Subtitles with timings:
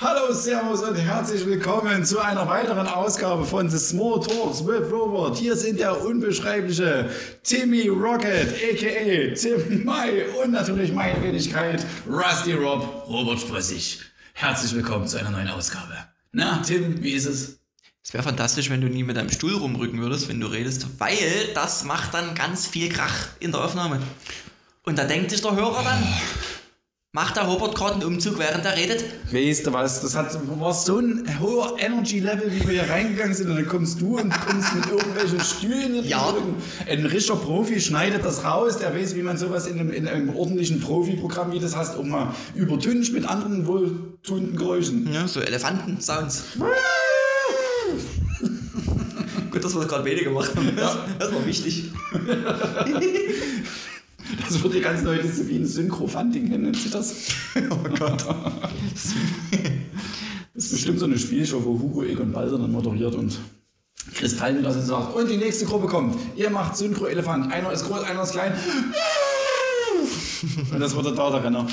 [0.00, 5.36] Hallo, Servus und herzlich willkommen zu einer weiteren Ausgabe von The Small Talks with Robert.
[5.36, 7.10] Hier sind der unbeschreibliche
[7.42, 9.34] Timmy Rocket, a.k.a.
[9.34, 13.98] Tim Mai und natürlich meine Wenigkeit Rusty Rob, Robert Sprössig.
[14.34, 15.96] Herzlich willkommen zu einer neuen Ausgabe.
[16.30, 17.58] Na, Tim, wie ist es?
[18.04, 21.48] Es wäre fantastisch, wenn du nie mit deinem Stuhl rumrücken würdest, wenn du redest, weil
[21.54, 24.00] das macht dann ganz viel Krach in der Aufnahme.
[24.84, 26.06] Und da denkt sich der Hörer dann,
[27.12, 29.02] macht der Robert gerade einen Umzug, während er redet?
[29.32, 33.48] Weißt du was, das hat, war so ein hoher Energy-Level, wie wir hier reingegangen sind
[33.48, 36.34] und dann kommst du und kommst mit irgendwelchen Stühlen Ja.
[36.86, 40.36] Ein richtiger Profi schneidet das raus, der weiß, wie man sowas in einem, in einem
[40.36, 45.10] ordentlichen Profi-Programm, wie das hast, auch mal übertüncht mit anderen wohltuenden Geräuschen.
[45.10, 46.44] Ja, so Elefanten-Sounds.
[49.50, 50.76] Gut, dass wir das gerade weniger gemacht haben.
[50.76, 51.90] Das, das war wichtig.
[54.36, 57.14] Das wird die ganzen Leute so wie ein Synchro-Funding nennt sich das.
[57.70, 58.24] Oh Gott.
[60.54, 63.38] Das ist bestimmt so eine Spielshow, wo Hugo Egon Balder dann moderiert und
[64.12, 65.14] Kristall wieder so sagt.
[65.14, 66.16] Und die nächste Gruppe kommt.
[66.34, 67.52] Ihr macht Synchro-Elefant.
[67.52, 68.52] Einer ist groß, einer ist klein.
[70.72, 71.66] Und das wird der da der Renner.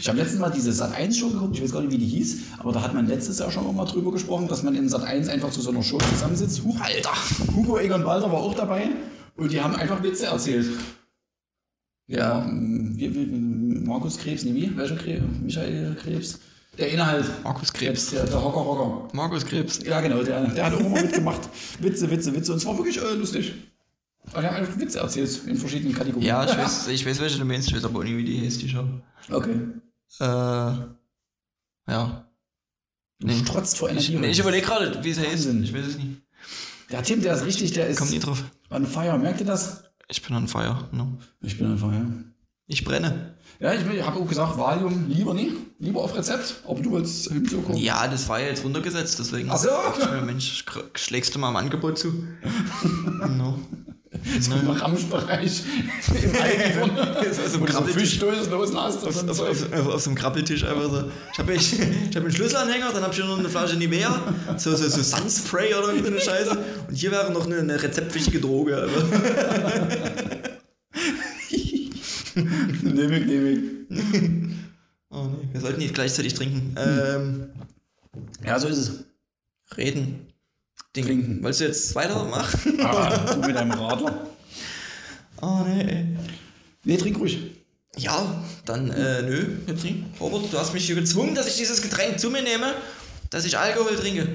[0.00, 2.72] Ich habe letztens mal diese Sat1-Show geguckt, ich weiß gar nicht, wie die hieß, aber
[2.72, 5.60] da hat man letztes Jahr schon mal drüber gesprochen, dass man in Sat1 einfach zu
[5.60, 6.64] so einer Show zusammensitzt.
[6.64, 7.12] Huch, Alter!
[7.54, 8.88] Hugo Egon Balder war auch dabei
[9.36, 10.68] und die haben einfach Witze erzählt.
[12.06, 13.26] Ja, ähm, wie, wie,
[13.86, 14.76] Markus Krebs, nee, wie?
[14.76, 15.24] Welcher Krebs?
[15.40, 16.38] Michael Krebs?
[16.78, 17.26] Der Inhalt.
[17.44, 18.10] Markus Krebs.
[18.10, 19.08] Der, der Hocker Hocker.
[19.14, 19.80] Markus Krebs.
[19.84, 21.40] Ja, genau, der, der hat auch immer mitgemacht.
[21.80, 22.52] Witze, Witze, Witze.
[22.52, 23.52] Und es war wirklich äh, lustig.
[24.34, 26.26] Und er hat einfach Witze erzählt in verschiedenen Kategorien.
[26.26, 28.62] Ja, ich weiß, ich weiß, welche du meinst, ich weiß aber nicht, wie die heißt,
[28.62, 28.86] die Show.
[29.30, 29.56] Okay.
[30.20, 30.24] Äh,
[31.90, 32.28] ja.
[33.18, 33.38] Nee.
[33.44, 34.18] strotzt vor Ich, Energie.
[34.18, 35.46] nee, ich überlege gerade, wie es heißt.
[35.46, 36.22] Ich weiß es nicht.
[36.90, 38.42] der Tim, der ist richtig, der ist Komm nie drauf.
[38.72, 39.18] On fire.
[39.18, 39.84] Merkt ihr das?
[40.08, 40.88] Ich bin on fire.
[40.92, 41.18] No.
[41.40, 42.06] Ich bin on fire.
[42.66, 43.34] Ich brenne.
[43.60, 45.52] Ja, ich, ich habe auch gesagt, Valium lieber nie.
[45.78, 46.62] Lieber auf Rezept.
[46.66, 47.62] Aber du wolltest Hymso.
[47.74, 49.50] Ja, das war ja jetzt runtergesetzt, deswegen.
[49.50, 49.68] Ach so.
[50.24, 52.24] Mensch, sch- schlägst du mal im Angebot zu?
[53.28, 53.58] no.
[54.40, 55.62] So im Ramschbereich.
[56.22, 56.90] Im Eigen.
[57.32, 59.06] so so Fischdosen hast.
[59.06, 61.10] Auf, auf, auf, auf, so einem Krabbeltisch einfach so.
[61.32, 64.20] Ich habe ich, ich hab einen Schlüsselanhänger, dann habe ich hier noch eine Flasche Nivea,
[64.58, 66.58] so, so, so Sunspray oder so eine Scheiße.
[66.88, 68.76] Und hier wäre noch eine, eine rezeptpflichtige Droge.
[68.76, 68.92] Also.
[72.34, 73.58] Nehm ich, nehm ich.
[75.10, 75.48] Oh, nee.
[75.52, 76.74] Wir sollten nicht gleichzeitig trinken.
[76.78, 77.50] Ähm,
[78.44, 79.04] Ja, so ist es.
[79.76, 80.31] reden.
[80.94, 81.06] Ding.
[81.06, 81.42] Trinken.
[81.42, 82.80] Wolltest du jetzt weitermachen?
[82.80, 84.26] Ah, du mit deinem Radler.
[85.40, 86.06] Oh nee.
[86.84, 87.38] Nee, trink ruhig.
[87.96, 89.96] Ja, dann, äh, nö, jetzt nicht.
[90.20, 92.74] Robert, du hast mich hier gezwungen, dass ich dieses Getränk zu mir nehme,
[93.30, 94.28] dass ich Alkohol trinke.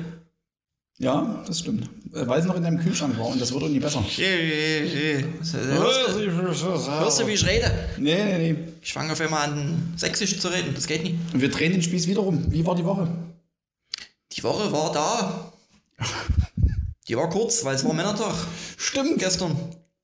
[1.00, 1.90] Ja, das stimmt.
[2.14, 4.04] Äh, Weil es noch in deinem Kühlschrank war und das wird auch nie besser.
[4.04, 4.24] Hörst
[5.44, 7.72] du, hörst du, wie ich rede?
[7.98, 8.56] Nee, nee, nee.
[8.82, 10.74] Ich fange auf einmal an, sächsisch zu reden.
[10.74, 11.16] Das geht nicht.
[11.34, 12.46] Und wir drehen den Spieß wieder rum.
[12.52, 13.08] Wie war die Woche?
[14.34, 15.54] Die Woche war da.
[17.08, 18.36] Die war kurz, weil es war Männertag
[18.76, 19.20] Stimmt.
[19.20, 19.56] gestern.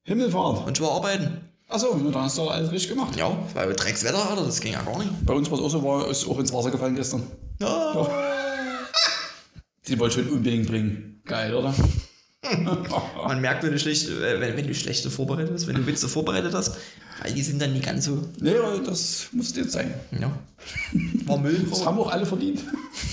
[0.04, 0.66] Himmelfahrt.
[0.66, 1.50] Und ich war arbeiten.
[1.68, 3.16] Achso, dann hast du alles richtig gemacht.
[3.18, 5.26] Ja, weil Dreckswetter hatte, das ging ja gar nicht.
[5.26, 7.24] Bei uns war es auch so, war ist auch ins Wasser gefallen gestern.
[7.60, 8.08] Ja.
[9.88, 11.22] Die wollte ich unbedingt bringen.
[11.26, 11.74] Geil, oder?
[13.28, 16.08] Man merkt, wenn du, schlecht, äh, wenn, wenn du schlechte vorbereitet hast, wenn du Witze
[16.08, 16.78] vorbereitet hast,
[17.22, 18.20] weil die sind dann nicht ganz so.
[18.40, 19.94] Nee, aber das musste jetzt sein.
[20.20, 20.32] Ja.
[21.26, 21.66] War Müll.
[21.70, 22.62] Das haben auch alle verdient.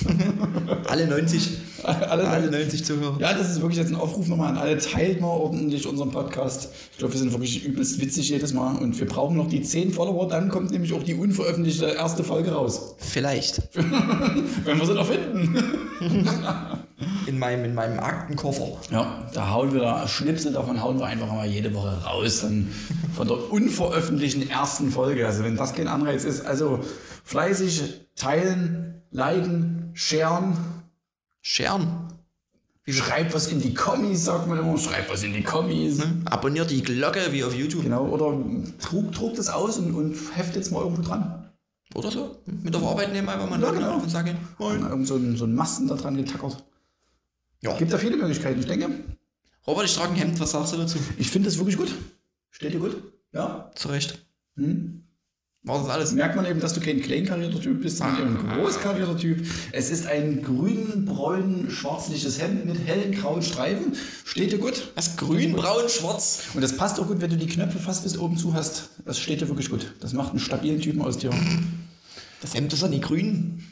[0.89, 1.51] Alle 90.
[1.83, 3.19] alle, Alle 90 Zuhörer.
[3.21, 4.79] Ja, das ist wirklich jetzt ein Aufruf nochmal an alle.
[4.79, 6.69] Teilt mal ordentlich unseren Podcast.
[6.93, 9.93] Ich glaube, wir sind wirklich übelst witzig jedes Mal und wir brauchen noch die 10
[9.93, 10.29] Follower.
[10.29, 12.95] Dann kommt nämlich auch die unveröffentlichte erste Folge raus.
[12.99, 13.63] Vielleicht.
[13.75, 15.65] Wenn wir sie noch finden.
[17.31, 18.67] In meinem, in meinem Aktenkoffer.
[18.91, 22.41] Ja, da hauen wir da Schnipsel davon, hauen wir einfach mal jede Woche raus.
[22.41, 22.73] Dann
[23.15, 25.25] von der unveröffentlichten ersten Folge.
[25.25, 26.81] Also, wenn das kein Anreiz ist, also
[27.23, 30.57] fleißig teilen, liken, sharen.
[31.41, 32.09] Scheren.
[32.89, 34.77] Schreibt was in die Kommis, sagt man immer.
[34.77, 36.03] Schreibt was in die Kommis.
[36.25, 37.85] Abonniert die Glocke wie auf YouTube.
[37.85, 38.37] Genau, oder
[38.83, 41.49] druckt, druckt es aus und, und heftet es mal irgendwo dran.
[41.95, 42.37] Oder so.
[42.47, 43.99] Mit auf Arbeit nehmen einfach mal Ja, genau.
[43.99, 44.81] und sagen, moin.
[44.83, 46.65] Irgend so ein, so ein Masten da dran getackert.
[47.63, 47.77] Ja.
[47.77, 48.91] Gibt da viele Möglichkeiten, ich denke.
[49.67, 50.99] Robert, ich trage ein Hemd, was sagst du dazu?
[51.19, 51.95] Ich finde das wirklich gut.
[52.51, 52.97] Steht dir gut?
[53.33, 53.71] Ja.
[53.75, 54.25] Zu Recht.
[54.57, 55.05] Hm.
[55.63, 56.13] War das alles?
[56.13, 59.47] Merkt man eben, dass du kein kleinkarierter Typ bist, sondern ein großkarierter Typ.
[59.73, 63.95] Es ist ein grün-braun-schwarzliches Hemd mit hellen grauen Streifen.
[64.25, 64.91] Steht dir gut?
[64.95, 65.19] Was?
[65.19, 66.45] Grün, braun, schwarz?
[66.55, 68.89] Und das passt auch gut, wenn du die Knöpfe fast bis oben zu hast.
[69.05, 69.93] Das steht dir wirklich gut.
[70.01, 71.29] Das macht einen stabilen Typen aus dir.
[72.41, 73.63] Das Hemd ist doch nicht grün.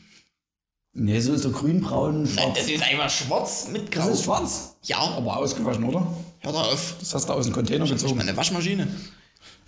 [1.00, 2.56] Nee, so ist der grün-braun, Nein, schwarz.
[2.58, 4.12] das ist einfach schwarz mit Das grau.
[4.12, 4.76] ist schwarz.
[4.82, 6.04] Ja, Aber ausgewaschen, oder?
[6.40, 6.96] hör doch auf.
[6.98, 8.16] Das hast du aus dem Container Ich gezogen.
[8.16, 8.88] meine Waschmaschine.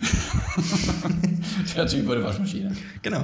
[1.75, 2.75] Der Typ bei der Waschmaschine.
[3.01, 3.23] Genau.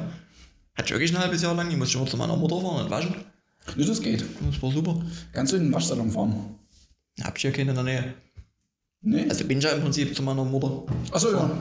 [0.75, 2.89] Hat wirklich ein halbes Jahr lang, ich muss schon mal zu meiner Mutter fahren und
[2.89, 3.15] waschen.
[3.75, 4.23] Ne, das geht.
[4.49, 5.01] Das war super.
[5.33, 6.55] Kannst du in den Waschsalon fahren?
[7.21, 8.13] Hab ich ja keine in der Nähe.
[9.01, 9.25] Nee?
[9.29, 10.83] Also bin ich ja im Prinzip zu meiner Mutter.
[11.11, 11.49] Achso, ja.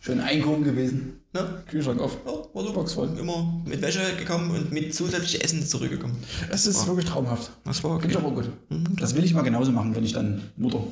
[0.00, 1.20] Schön einkaufen gewesen.
[1.32, 1.62] Ne?
[1.68, 2.16] Kühlschrank auf.
[2.26, 2.72] Ja, war super.
[2.80, 3.10] Box voll.
[3.18, 6.16] Immer mit Wäsche gekommen und mit zusätzlich Essen zurückgekommen.
[6.50, 7.50] Das ist wirklich traumhaft.
[7.64, 8.26] Das war Finde ich okay.
[8.26, 8.50] aber gut.
[8.98, 10.82] Das will ich mal genauso machen, wenn ich dann Mutter.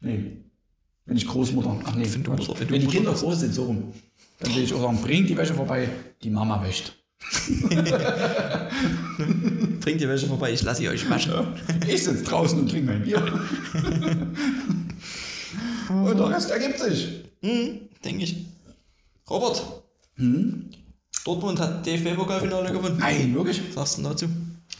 [0.00, 0.36] Nee.
[1.06, 1.80] Wenn ich Großmutter.
[1.84, 2.30] Ach nee, Wenn du.
[2.32, 3.92] Mutter- wenn wenn, die Kinder Mutter groß sind, so rum.
[4.40, 5.88] Dann will ich auch sagen, bringt die Wäsche vorbei,
[6.22, 6.92] die Mama wäscht.
[9.80, 11.32] Bringt die Wäsche vorbei, ich lasse sie euch waschen.
[11.88, 13.18] Ich sitze draußen und trinke mein Bier.
[15.88, 17.24] und der Rest ergibt sich.
[17.42, 18.36] Hm, denke ich.
[19.28, 19.62] Robert.
[21.24, 22.98] Dortmund hat DFB-Pokalfinale gewonnen.
[22.98, 23.60] Nein, wirklich.
[23.74, 24.26] Was sagst du dazu?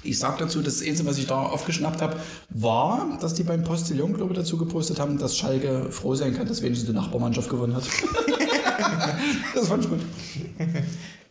[0.03, 2.21] Ich sag dazu, das Einzige, was ich da aufgeschnappt habe,
[2.51, 6.47] war, dass die beim Postillon, glaube ich, dazu gepostet haben, dass Schalke froh sein kann,
[6.47, 7.85] dass wenigstens die Nachbarmannschaft gewonnen hat.
[9.55, 10.01] das fand ich gut.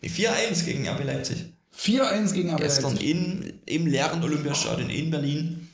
[0.01, 1.45] Nee, 4-1 gegen RB Leipzig.
[1.77, 3.09] 4-1 gegen RB Gestern Leipzig.
[3.09, 5.69] in, im leeren Olympiastadion in Berlin.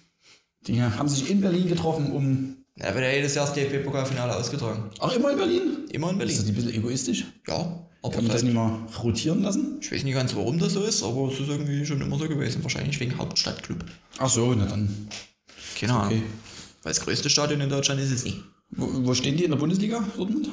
[0.68, 2.51] Die haben sich in Berlin getroffen, um.
[2.78, 4.90] Da wird ja jedes Jahr das DFB-Pokalfinale ausgetragen.
[5.00, 5.62] Ach, immer in Berlin?
[5.92, 6.52] Immer in Ist das Berlin.
[6.52, 7.26] ein bisschen egoistisch?
[7.48, 9.78] Ja, aber Kann man das nicht mal rotieren lassen?
[9.82, 12.28] ich weiß nicht ganz, warum das so ist, aber es ist irgendwie schon immer so
[12.28, 12.64] gewesen.
[12.64, 13.84] Wahrscheinlich wegen Hauptstadtclub.
[14.18, 15.08] Ach so, na dann.
[15.80, 16.08] Keine Ahnung.
[16.14, 16.24] Okay.
[16.84, 18.42] Weil das größte Stadion in Deutschland ist es nicht.
[18.72, 20.48] Wo, wo stehen die in der Bundesliga, Dortmund?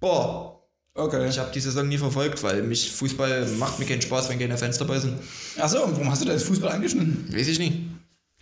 [0.00, 0.50] Boah,
[0.96, 1.28] Okay.
[1.28, 4.56] ich habe die Saison nie verfolgt, weil mich Fußball macht mir keinen Spaß, wenn keine
[4.56, 5.14] Fans dabei sind.
[5.58, 7.26] Ach so, und warum hast du da jetzt Fußball angeschnitten?
[7.36, 7.78] Weiß ich nicht.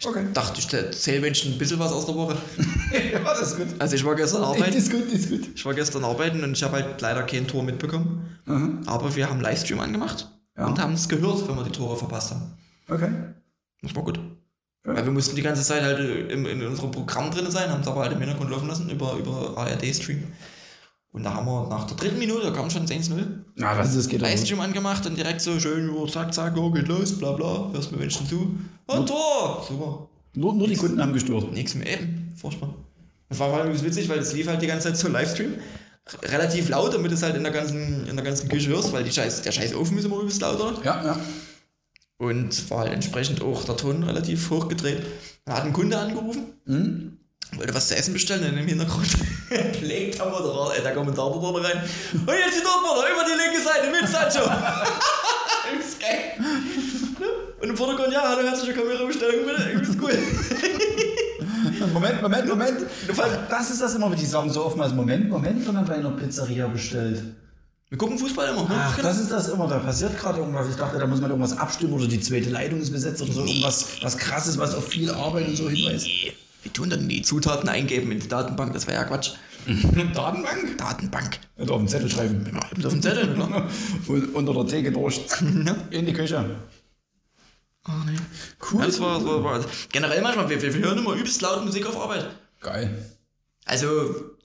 [0.04, 0.24] Okay.
[0.34, 0.68] Dachte ich,
[0.98, 2.36] zähle Menschen ein bisschen was aus der Woche.
[3.12, 3.66] ja, das ist gut.
[3.78, 4.76] Also ich war gestern Das arbeiten.
[4.76, 5.48] ist gut, das ist gut.
[5.54, 8.38] Ich war gestern arbeiten und ich habe halt leider kein Tor mitbekommen.
[8.46, 8.80] Mhm.
[8.86, 10.28] Aber wir haben Livestream angemacht
[10.58, 10.66] Ja.
[10.66, 12.52] und haben es gehört, wenn wir die Tore verpasst haben.
[12.88, 13.10] Okay.
[13.82, 14.18] Das war gut.
[14.84, 14.96] Ja.
[14.96, 17.86] Weil wir mussten die ganze Zeit halt im, in unserem Programm drin sein, haben es
[17.86, 20.24] aber halt im Hintergrund laufen lassen über, über ARD-Stream.
[21.12, 23.12] Und da haben wir nach der dritten Minute, da kam schon 1-0,
[23.56, 24.08] Na, was ist das?
[24.08, 24.22] Geht.
[24.22, 27.92] Livestream angemacht und direkt so schön, oh, zack, zack, oh, geht los, bla bla, hörst
[27.92, 28.56] mir Menschen zu.
[28.86, 29.64] Und Tor!
[29.68, 30.08] Super.
[30.34, 31.52] Nur, nur die Kunden haben gestört.
[31.52, 32.32] Nichts mehr eben.
[32.36, 32.74] Furchtbar.
[33.28, 35.52] Das war vor allem übelst witzig, weil das lief halt die ganze Zeit so Livestream.
[36.22, 39.04] Relativ laut, damit du es halt in der ganzen, in der ganzen Küche hörst, weil
[39.04, 40.82] die scheiß, der scheiß Ofen ist immer übelst laut, oder?
[40.82, 41.20] Ja, ja.
[42.18, 45.02] Und war halt entsprechend auch der Ton relativ hoch gedreht.
[45.44, 47.18] Da hat ein Kunde angerufen, Hm?
[47.56, 49.08] Wollte was zu essen bestellen und im Hintergrund
[49.82, 51.82] legt der, Moderator, äh, der Kommentator rein.
[52.12, 54.44] Und jetzt die Dortmunder über die linke Seite mit Sancho.
[55.72, 56.32] Übelst geil.
[57.60, 59.70] Und im Vordergrund, ja, hallo, herzliche Kamerabestellung, bitte.
[59.70, 60.18] Übelst cool.
[61.92, 62.78] Moment, Moment, Moment.
[63.18, 64.92] Ach, das ist das immer, wie die sagen so oftmals.
[64.92, 67.22] Moment, Moment, wenn man bei einer Pizzeria bestellt.
[67.88, 68.62] Wir gucken Fußball immer.
[68.62, 68.68] ne?
[68.70, 69.08] Ach, Genau.
[69.08, 69.68] das ist das immer.
[69.68, 70.68] Da passiert gerade irgendwas.
[70.70, 73.44] Ich dachte, da muss man irgendwas abstimmen oder die zweite Leitung ist besetzt oder so.
[73.44, 76.06] Irgendwas was krasses, was auf viel Arbeit und so hinweist.
[76.62, 79.32] Wir tun dann die Zutaten eingeben in die Datenbank, das wäre ja Quatsch.
[80.14, 80.78] Datenbank?
[80.78, 81.38] Datenbank.
[81.56, 82.44] Oder auf den Zettel schreiben.
[82.52, 83.68] Ja, eben auf dem Zettel, oder?
[84.08, 85.20] Und unter der Theke durch.
[85.90, 86.44] In die Küche.
[87.86, 88.16] Oh, nee.
[88.70, 88.80] Cool.
[88.80, 89.60] Ja, das war, das war, war
[89.90, 92.28] generell manchmal, wir, wir hören immer übelst laut Musik auf Arbeit.
[92.60, 93.12] Geil.
[93.64, 93.86] Also,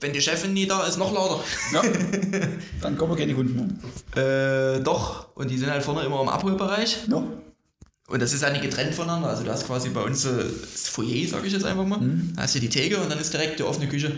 [0.00, 1.42] wenn die Chefin nie da ist, noch lauter.
[1.72, 1.82] Ja.
[2.80, 3.80] Dann kommen keine Kunden
[4.14, 4.76] mehr.
[4.76, 5.34] Äh, doch.
[5.34, 6.98] Und die sind halt vorne immer im Abholbereich.
[7.08, 7.22] Ja.
[8.08, 9.28] Und das ist nicht getrennt voneinander.
[9.28, 12.00] Also, du hast quasi bei uns das Foyer, sag ich jetzt einfach mal.
[12.34, 14.12] Da hast du die Theke und dann ist direkt die offene Küche.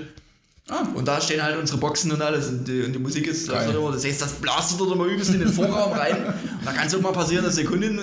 [0.70, 3.48] Ah, Und da stehen halt unsere Boxen und alles und die, und die Musik ist
[3.48, 6.26] läuft halt immer, das heißt, das blastet dort immer übelst in den Vorraum rein.
[6.26, 8.00] Und da kann es auch mal passieren, dass Kundin,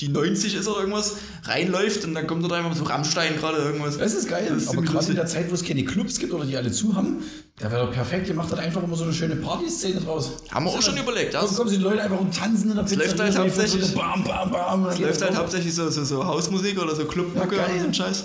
[0.00, 3.96] die 90 ist oder irgendwas, reinläuft und dann kommt dort einfach so Rammstein gerade irgendwas.
[3.96, 4.46] das ist geil.
[4.48, 6.72] Das ist Aber gerade in der Zeit, wo es keine Clubs gibt oder die alle
[6.72, 7.22] zu haben,
[7.60, 8.28] da wäre doch perfekt.
[8.28, 10.32] Ihr macht dann einfach immer so eine schöne Partyszene draus.
[10.50, 11.44] Haben wir auch schon überlegt, ja.
[11.44, 13.06] Dann kommen die Leute einfach und tanzen in der Pizzeria.
[13.06, 14.86] läuft halt hauptsächlich- Bam, bam, bam.
[14.86, 17.94] Es läuft halt hauptsächlich so, so, so Hausmusik oder so Clubmucke Ja, oder so ein
[17.94, 18.24] Scheiß.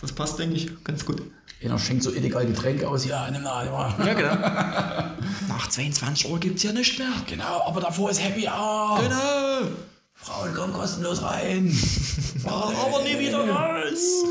[0.00, 1.22] Das passt, denke ich, ganz gut.
[1.64, 3.04] Einer schenkt so illegal Getränke aus.
[3.04, 3.66] Ja, nimm mal.
[3.66, 3.96] Ja.
[4.06, 4.30] Ja, genau.
[5.48, 7.08] Nach 22 Uhr gibt es ja nichts mehr.
[7.26, 9.00] Genau, aber davor ist Happy Hour.
[9.02, 9.70] Genau.
[10.14, 11.76] Frauen kommen kostenlos rein.
[12.44, 14.24] Aber nie wieder raus.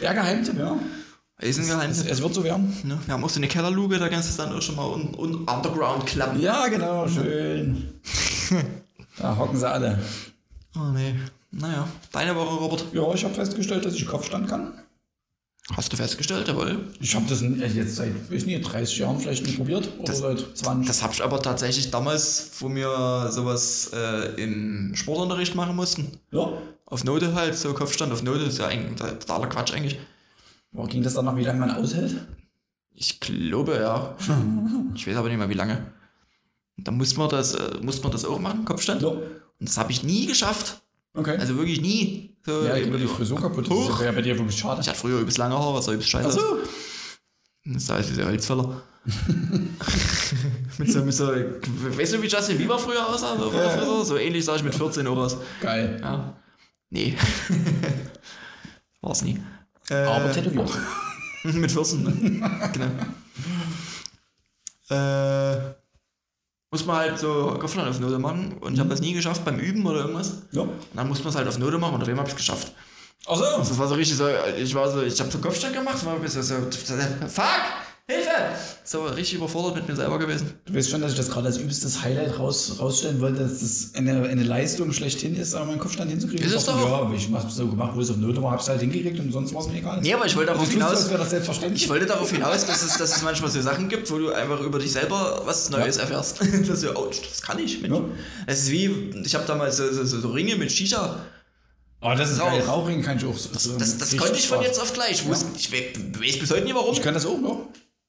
[0.00, 0.76] Ja, Geheimtipp, ja.
[1.38, 1.98] Ist ein Geheimnis.
[2.00, 2.74] Es, es wird so werden.
[2.84, 2.98] Ne?
[3.04, 5.34] Wir haben auch so eine Kellerluke, da kannst du dann auch schon mal un un
[5.44, 6.40] underground klappen.
[6.40, 7.88] Ja, genau, schön.
[9.18, 9.98] Da hocken sie alle.
[10.76, 11.14] Oh nee.
[11.50, 12.84] Naja, deine Woche, Robert.
[12.92, 14.74] Ja, ich habe festgestellt, dass ich Kopfstand kann.
[15.74, 16.84] Hast du festgestellt, jawohl.
[17.00, 19.88] Ich habe das n- jetzt seit, weiß nicht, 30 Jahren vielleicht nicht probiert.
[19.98, 20.86] Oder Das- seit 20.
[20.86, 26.12] Das habe ich aber tatsächlich damals, wo wir sowas äh, im Sportunterricht machen mussten.
[26.30, 26.52] ja.
[26.88, 29.98] Auf Note halt, so Kopfstand auf Note, ist ja eigentlich totaler Quatsch eigentlich.
[30.76, 32.14] Boah, ging das dann noch, wie lange man aushält?
[32.94, 34.14] Ich glaube, ja.
[34.94, 35.86] Ich weiß aber nicht mehr, wie lange.
[36.76, 39.02] Da musste man das, äh, musste man das auch machen, Kopfstand.
[39.02, 39.08] Ja.
[39.08, 39.22] Und
[39.60, 40.82] das habe ich nie geschafft.
[41.14, 41.36] Okay.
[41.38, 42.36] Also wirklich nie.
[42.44, 43.64] So, ja, mir die Frisur kaputt.
[43.66, 43.98] Das Hoch.
[43.98, 44.82] wäre ja bei dir wirklich schade.
[44.82, 46.28] Ich hatte früher übelst lange Haare, was so übelst scheiße.
[46.28, 46.58] Ach so.
[47.64, 48.82] Das heißt, dieser Holzfäller.
[50.78, 53.36] mit so, mit so, weißt du, wie Justin Bieber früher aussah?
[53.38, 53.70] So, Ja.
[53.70, 54.04] früher?
[54.04, 55.38] so ähnlich sah ich mit 14 auch aus.
[55.62, 55.98] Geil.
[56.02, 56.34] Ja.
[56.90, 57.16] Nee.
[59.00, 59.38] War's nie.
[59.90, 60.70] Aber tätowiert.
[61.44, 62.42] mit 14.
[62.72, 62.86] genau.
[64.88, 65.74] Äh,
[66.70, 69.58] muss man halt so Kopfstand auf Note machen und ich habe das nie geschafft beim
[69.58, 70.42] Üben oder irgendwas.
[70.52, 70.62] Ja.
[70.62, 72.38] Und dann musste man es halt auf Note machen und auf dem habe ich es
[72.38, 72.72] geschafft.
[73.28, 73.44] Ach so.
[73.58, 76.42] Das war so richtig so, ich war so, ich habe so Kopfstand gemacht, war so,
[76.42, 77.44] fuck,
[78.08, 78.30] Hilfe!
[78.84, 80.52] So richtig überfordert mit mir selber gewesen.
[80.64, 83.90] Du weißt schon, dass ich das gerade als übelstes Highlight raus, rausstellen wollte, dass das
[83.94, 86.46] eine, eine Leistung schlechthin ist, aber meinen Kopfstand hinzukriegen.
[86.46, 86.78] Ist es doch.
[86.80, 89.52] Ja, ich hab's so gemacht, wo es auf Note war, hab's halt hingekriegt und sonst
[89.52, 90.00] war es mir egal.
[90.02, 91.08] Nee, aber ich wollte das darauf du, hinaus,
[91.50, 94.30] das ich wollte darauf hinaus, dass es, dass es manchmal so Sachen gibt, wo du
[94.32, 96.38] einfach über dich selber was Neues erfährst.
[96.68, 97.82] das, so, oh, das kann ich.
[97.82, 97.92] Mensch.
[97.96, 98.04] Ja.
[98.46, 101.18] Es ist wie, ich habe damals so, so, so, Ringe mit Shisha.
[102.00, 102.50] Oh, das ist Rauch.
[102.50, 102.60] geil.
[102.60, 103.36] Rauchring kann ich auch.
[103.36, 103.64] so- Das,
[103.98, 105.10] das richtig konnte ich von jetzt auf gleich.
[105.22, 106.92] Ich, wusste, ich we- weiß bis heute nicht warum.
[106.92, 107.66] Ich kann das auch noch.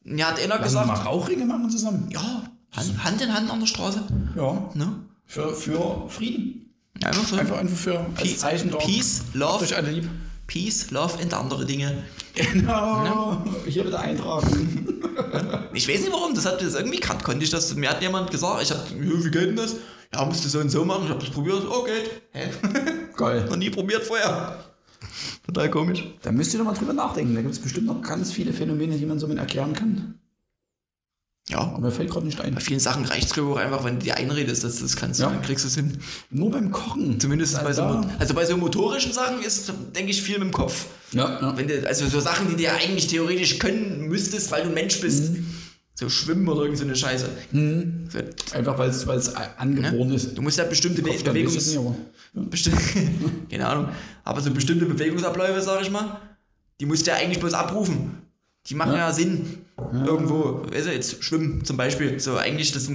[0.10, 2.10] Mir hat einer Lass uns mal gesagt, Rauchringe machen zusammen.
[2.12, 4.02] ja, Hand, Hand in Hand an der Straße.
[4.36, 4.70] Ja.
[4.74, 4.96] Ne?
[5.26, 6.74] Für, für Frieden.
[7.04, 7.36] Einfach so.
[7.36, 8.86] Einfach, einfach für als Zeichen dort.
[8.86, 10.10] Peace, Love, euch alle lieb.
[10.48, 12.04] Peace, Love und andere Dinge.
[12.36, 13.44] Genau.
[13.68, 15.02] Hier bitte eintragen.
[15.74, 17.76] Ich weiß nicht warum, das hat das irgendwie kann, konnte ich das.
[17.76, 19.76] Mir hat jemand gesagt, ich hab, ja, wie geht denn das?
[20.14, 21.04] Ja, musst du so und so machen.
[21.06, 21.64] Ich hab das probiert.
[21.70, 22.10] Oh, geht.
[22.32, 22.50] Hä?
[23.16, 23.46] Geil.
[23.50, 24.58] Noch nie probiert vorher.
[25.46, 26.04] Total komisch.
[26.22, 27.36] Da müsst ihr doch mal drüber nachdenken.
[27.36, 30.16] Da gibt es bestimmt noch ganz viele Phänomene, die man so mit erklären kann.
[31.50, 32.54] Ja, Aber mir fällt gerade nicht ein.
[32.56, 35.22] bei vielen Sachen reicht es auch einfach, wenn du dir einredest, dass du das kannst.
[35.22, 35.30] Ja.
[35.30, 35.98] Dann kriegst du es hin.
[36.30, 37.22] Nur beim Kochen.
[37.22, 40.88] Zumindest bei so, also bei so motorischen Sachen ist, denke ich, viel mit dem Kopf.
[41.14, 41.58] Ja, ja.
[41.58, 44.74] Wenn du, also so Sachen, die du ja eigentlich theoretisch können müsstest, weil du ein
[44.74, 45.36] Mensch bist.
[45.36, 45.46] Mhm.
[46.00, 47.28] So schwimmen oder irgend so eine Scheiße.
[47.52, 50.38] So, Einfach weil es, angeboren ist.
[50.38, 51.76] du musst ja bestimmte Be Bewegungs...
[52.34, 52.72] Besti
[53.50, 53.90] keine Ahnung.
[54.24, 56.22] Aber so bestimmte Bewegungsabläufe, sag ich mal,
[56.80, 58.22] die musst du ja eigentlich bloß abrufen.
[58.68, 59.66] Die machen ja, Sinn.
[60.06, 60.66] Irgendwo.
[60.72, 62.20] Weißt du, jetzt schwimmen zum Beispiel.
[62.20, 62.92] So eigentlich, das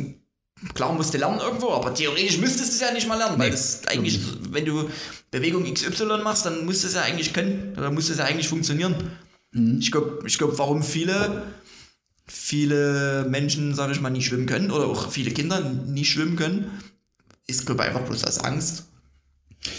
[0.75, 3.51] klar musst du lernen irgendwo, aber theoretisch müsstest du es ja nicht mal lernen, weil
[3.51, 4.89] das eigentlich, wenn du
[5.33, 7.75] Bewegung XY machst, dann musst du es ja eigentlich können.
[7.77, 8.95] Oder muss es ja eigentlich funktionieren.
[9.53, 9.79] Mhm.
[9.81, 11.43] Ich glaube, ich glaub, warum viele,
[12.27, 16.71] viele Menschen, sag ich mal, nicht schwimmen können oder auch viele Kinder nicht schwimmen können,
[17.47, 18.85] ist, glaube ich, einfach bloß aus Angst.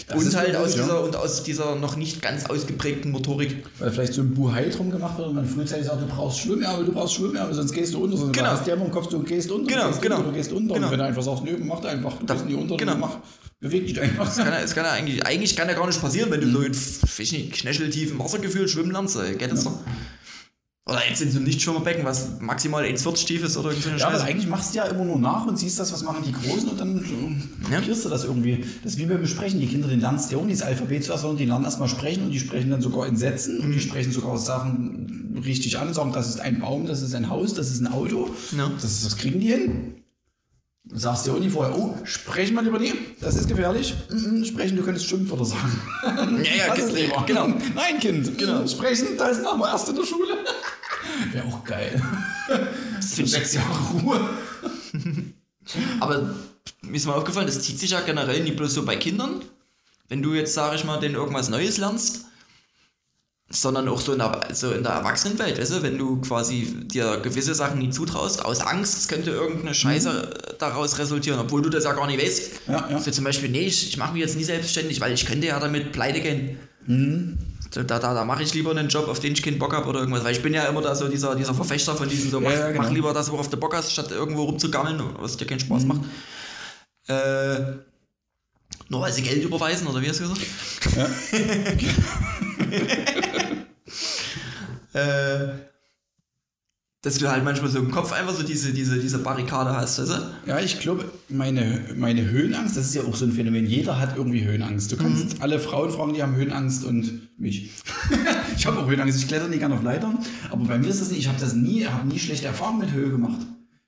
[0.06, 0.82] Das und halt aus ja.
[0.82, 3.66] dieser und aus dieser noch nicht ganz ausgeprägten Motorik.
[3.78, 6.86] Weil vielleicht so ein Buhai drum gemacht wird und man frühzeitig sagt, du brauchst Schwimmärmel,
[6.86, 8.16] du brauchst Schwimmärmel, sonst gehst du unter.
[8.16, 8.48] Sonst Genau.
[8.48, 10.16] hast du ja immer im Kopf, du gehst unter, Genau, du gehst genau.
[10.16, 10.74] unter, du gehst unter.
[10.74, 10.86] Genau.
[10.86, 12.96] Und wenn du einfach sagst, nö, mach einfach, du gehst nie unter, genau.
[12.96, 13.18] mach,
[13.60, 14.34] beweg dich einfach.
[14.34, 16.62] Kann ja, es kann ja eigentlich, eigentlich kann ja gar nicht passieren, wenn du so
[16.62, 19.16] in weiß ich nicht, knöcheltiefen Wassergefühl schwimmen lernst.
[19.16, 19.80] Ey, geht das doch.
[20.86, 24.08] Oder jetzt in so einem Nichtschwimmerbecken, was maximal 1,40 tief ist oder so eine Ja,
[24.08, 26.68] aber eigentlich machst du ja immer nur nach und siehst das, was machen die Großen
[26.68, 27.78] und dann äh, Ja.
[27.78, 28.66] kopierst du das irgendwie.
[28.82, 29.60] Das ist wie beim Sprechen.
[29.60, 32.24] Die Kinder, die lernst ja auch nicht das Alphabet zuerst, sondern die lernen erstmal sprechen
[32.24, 35.94] und die sprechen dann sogar in Sätzen und die sprechen sogar Sachen richtig an und
[35.94, 38.28] sagen, das ist ein Baum, das ist ein Haus, das ist ein Auto.
[38.54, 38.70] Ja.
[38.80, 39.94] Das, ist, das kriegen die hin.
[40.86, 43.94] Du sagst dir auch nie vorher, oh, sprechen wir lieber nie, das ist gefährlich.
[44.10, 45.80] Mhm, sprechen, du könntest Schimpfwörter sagen.
[46.44, 47.22] Ja, ja, das ist lieber.
[47.26, 47.48] genau.
[47.74, 48.66] Nein, Kind, genau.
[48.66, 50.36] sprechen, das machen wir erst in der Schule.
[51.32, 52.02] Wäre auch geil.
[52.96, 54.20] Das find ich- Sechs Jahre Ruhe.
[56.00, 56.34] Aber
[56.82, 59.40] mir ist mal aufgefallen, das zieht sich ja generell nicht bloß so bei Kindern.
[60.08, 62.26] Wenn du jetzt, sag ich mal, denen irgendwas Neues lernst,
[63.50, 67.18] sondern auch so in der, so in der Erwachsenenwelt, weißt du, wenn du quasi dir
[67.18, 71.68] gewisse Sachen nie zutraust, aus Angst, es könnte irgendeine Scheiße äh, daraus resultieren, obwohl du
[71.68, 72.50] das ja gar nicht weißt.
[72.68, 72.98] Ja, ja.
[72.98, 75.60] So zum Beispiel, nee, ich, ich mache mich jetzt nie selbstständig, weil ich könnte ja
[75.60, 76.58] damit pleite gehen.
[77.70, 79.88] So, da da, da mache ich lieber einen Job, auf den ich keinen Bock habe
[79.88, 80.24] oder irgendwas.
[80.24, 82.70] Weil ich bin ja immer da so dieser, dieser Verfechter von diesem so, mach, ja,
[82.70, 82.82] genau.
[82.82, 86.00] mach lieber das, worauf du Bock hast, statt irgendwo rumzugammeln, was dir keinen Spaß macht.
[87.08, 87.60] Äh,
[88.88, 90.40] nur weil sie Geld überweisen, oder wie hast du gesagt?
[94.92, 95.48] äh,
[97.04, 100.10] dass du halt manchmal so im Kopf einfach so diese, diese, diese Barrikade hast, weißt
[100.10, 100.50] du?
[100.50, 103.66] Ja, ich glaube, meine, meine Höhenangst, das ist ja auch so ein Phänomen.
[103.66, 104.90] Jeder hat irgendwie Höhenangst.
[104.90, 107.70] Du kannst alle Frauen fragen, die haben Höhenangst und mich.
[108.56, 109.18] ich habe auch Höhenangst.
[109.18, 110.18] Ich kletter nie gerne auf Leitern.
[110.50, 111.20] Aber bei mir ist das nicht.
[111.20, 113.40] Ich habe das nie, habe nie schlechte Erfahrungen mit Höhe gemacht.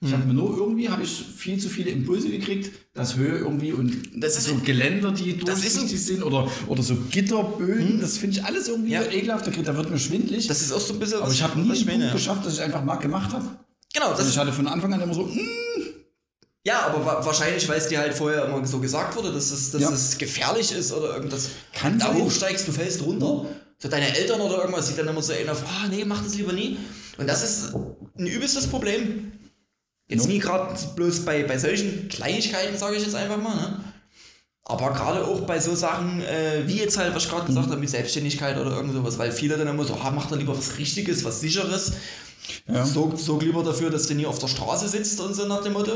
[0.05, 4.11] Ich habe nur irgendwie habe ich viel zu viele Impulse gekriegt, dass Höhe irgendwie und
[4.23, 8.69] Das ist- so Geländer, die durchsichtig sind oder, oder so Gitterböden, das finde ich alles
[8.69, 9.03] irgendwie Ja.
[9.05, 9.47] ekelhaft.
[9.47, 10.49] Da, wird mir schwindelig.
[10.49, 11.21] Das ist auch so ein bisschen.
[11.23, 13.47] aber ich habe nie ich meine, geschafft, dass ich einfach mal gemacht habe.
[13.95, 15.39] Genau, das Also ich hatte von Anfang an immer so, mm,
[16.67, 19.71] Ja, aber wa wahrscheinlich, weil es dir halt vorher immer so gesagt wurde, dass es,
[19.71, 19.91] dass Ja.
[19.93, 21.51] es gefährlich ist oder irgendwas.
[21.73, 22.17] Kann da sein.
[22.23, 23.47] hochsteigst, du fällst runter.
[23.79, 26.53] So deine Eltern oder irgendwas, die dann immer so auf, ah nee, mach das lieber
[26.53, 26.77] nie.
[27.19, 27.75] Und das ist
[28.19, 29.33] ein übelstes Problem.
[30.09, 33.81] Jetzt nie gerade bloß bei, bei solchen Kleinigkeiten, sage ich jetzt einfach mal, ne?
[34.69, 37.79] Aber gerade auch bei so Sachen, äh, wie jetzt halt, was ich gerade gesagt habe,
[37.79, 40.79] mit Selbstständigkeit oder irgend sowas, weil viele dann immer so, ah, mach doch lieber was
[40.79, 41.93] Richtiges, was Sicheres.
[42.69, 42.85] Ja.
[42.85, 45.73] Sorg, sorg lieber dafür, dass du nie auf der Straße sitzt und so nach dem
[45.73, 45.93] Motto.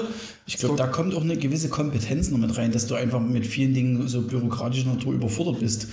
[0.47, 3.47] Ich glaube, da kommt auch eine gewisse Kompetenz noch mit rein, dass du einfach mit
[3.47, 5.88] vielen Dingen so bürokratischer Natur überfordert bist.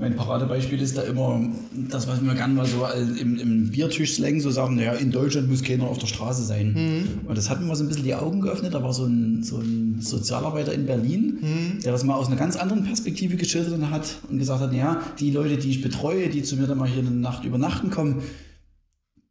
[0.00, 1.42] Mein Paradebeispiel ist da immer
[1.90, 2.86] das, was wir gerne mal so
[3.20, 7.04] im, im Biertisch-Slang so sagen, naja, in Deutschland muss keiner auf der Straße sein.
[7.26, 8.72] Und das hat mir mal so ein bisschen die Augen geöffnet.
[8.72, 11.38] Da war so ein, so ein Sozialarbeiter in Berlin,
[11.84, 15.30] der das mal aus einer ganz anderen Perspektive geschildert hat und gesagt hat, naja, die
[15.30, 18.22] Leute, die ich betreue, die zu mir dann mal hier eine Nacht übernachten kommen,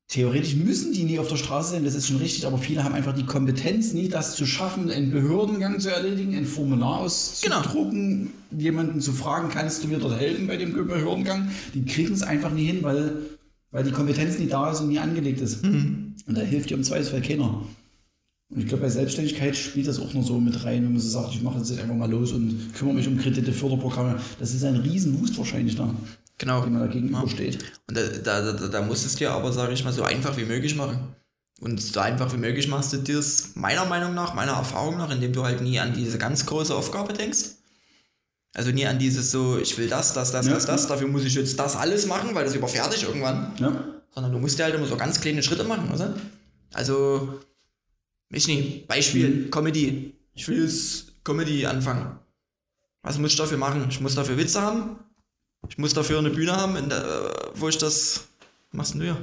[0.10, 2.96] Theoretisch müssen die nie auf der Straße sein, das ist schon richtig, aber viele haben
[2.96, 9.02] einfach die Kompetenz nie, das zu schaffen, einen Behördengang zu erledigen, ein Formular auszudrucken, jemanden
[9.02, 11.50] zu fragen, kannst du mir dort helfen bei dem Behördengang?
[11.76, 13.18] Die kriegen es einfach nie hin, weil,
[13.70, 15.64] weil die Kompetenz nie da ist und nie angelegt ist.
[15.64, 17.64] Und da hilft dir im Zweifelsfall keiner.
[18.52, 21.10] Und ich glaube, bei Selbstständigkeit spielt das auch noch so mit rein, wenn man so
[21.10, 24.20] sagt, ich mache jetzt einfach mal los und kümmere mich um Kredite, Förderprogramme.
[24.40, 25.94] Das ist ein riesen Wust wahrscheinlich da,
[26.40, 26.64] Genau.
[26.64, 27.60] dem man da gegenübersteht.
[27.88, 30.36] Und da, da, da, da musst du es dir aber, sage ich mal, so einfach
[30.38, 31.16] wie möglich machen.
[31.62, 35.12] Und so einfach wie möglich machst du dir es meiner Meinung nach, meiner Erfahrung nach,
[35.12, 37.40] indem du halt nie an diese ganz große Aufgabe denkst.
[38.54, 40.54] Also nie an dieses so, ich will das, das, das, Ja.
[40.54, 43.54] das, das, dafür muss ich jetzt das alles machen, weil das überfährt dich irgendwann.
[43.60, 43.84] Ja.
[44.16, 46.16] Sondern du musst dir halt immer so ganz kleine Schritte machen, oder?
[46.74, 47.40] Also,
[48.32, 50.16] ich nicht, Beispiel, Comedy.
[50.34, 52.18] Ich will jetzt Comedy anfangen.
[53.04, 53.86] Was muss ich dafür machen?
[53.90, 54.98] Ich muss dafür Witze haben.
[55.70, 58.26] Ich muss dafür eine Bühne haben, der, wo ich das.
[58.72, 59.18] Was machst denn du hier?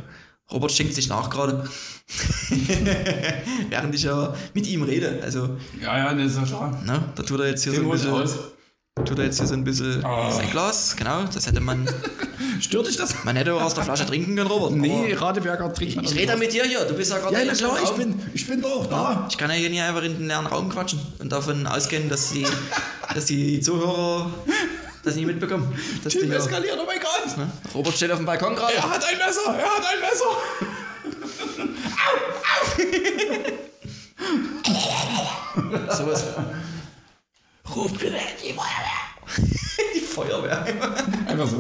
[0.51, 1.69] Robert schenkt sich nach gerade.
[3.69, 5.19] Während ich ja mit ihm rede.
[5.23, 6.83] Also, Ja, ja, das ist ja klar.
[6.85, 8.39] ne, da tut er jetzt hier so Den ein holst du bisschen.
[8.39, 8.53] raus.
[9.05, 10.31] Tut er jetzt hier so ein bisschen Ah.
[10.31, 11.25] sein Glas, genau.
[11.25, 11.87] Das hätte man.
[12.61, 13.25] Stört dich das?
[13.25, 14.73] Man hätte auch aus der Flasche trinken können, Robert.
[14.73, 17.53] Nee, Radeberger trinkt man Ich rede mit dir hier, du bist ja gerade Ja, na
[17.53, 19.27] klar, ich bin, ich bin doch da.
[19.31, 22.31] Ich kann ja hier nicht einfach in den leeren Raum quatschen und davon ausgehen, dass
[22.31, 22.47] die,
[23.15, 24.31] dass die Zuhörer
[25.07, 25.73] das nicht mitbekommen.
[26.05, 27.37] Dass die Tim hier, eskaliert, oh mein Gott.
[27.37, 27.51] ne?
[27.75, 28.75] Robert steht auf dem Balkon gerade.
[28.75, 30.37] Er hat ein Messer, er hat ein Messer.
[35.97, 36.25] Sowas.
[37.75, 39.07] Ruf bitte die Feuerwehr.
[39.95, 40.65] Die Feuerwehr.
[41.27, 41.59] Einfach so.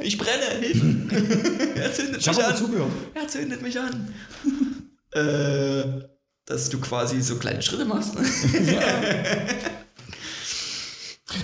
[0.00, 1.74] Ich brenne, Hilfe.
[1.80, 2.56] er zündet Ich mich an.
[2.56, 2.90] zugehört.
[3.14, 4.14] Er zündet mich an.
[5.12, 5.84] äh,
[6.46, 8.14] dass du quasi so kleine Schritte machst.
[8.14, 8.26] Ne?
[8.72, 8.80] Ja,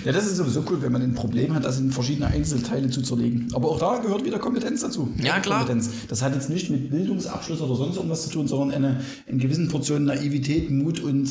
[0.05, 3.47] das ist sowieso cool, wenn man ein Problem hat, das in verschiedene Einzelteile zu zerlegen.
[3.53, 5.11] Aber auch da gehört wieder Kompetenz dazu.
[5.21, 5.59] Ja, klar.
[5.59, 5.89] Kompetenz.
[6.07, 9.67] Das hat jetzt nicht mit Bildungsabschluss oder sonst irgendwas zu tun, sondern eine, in gewissen
[9.69, 11.29] Portionen Naivität, Mut und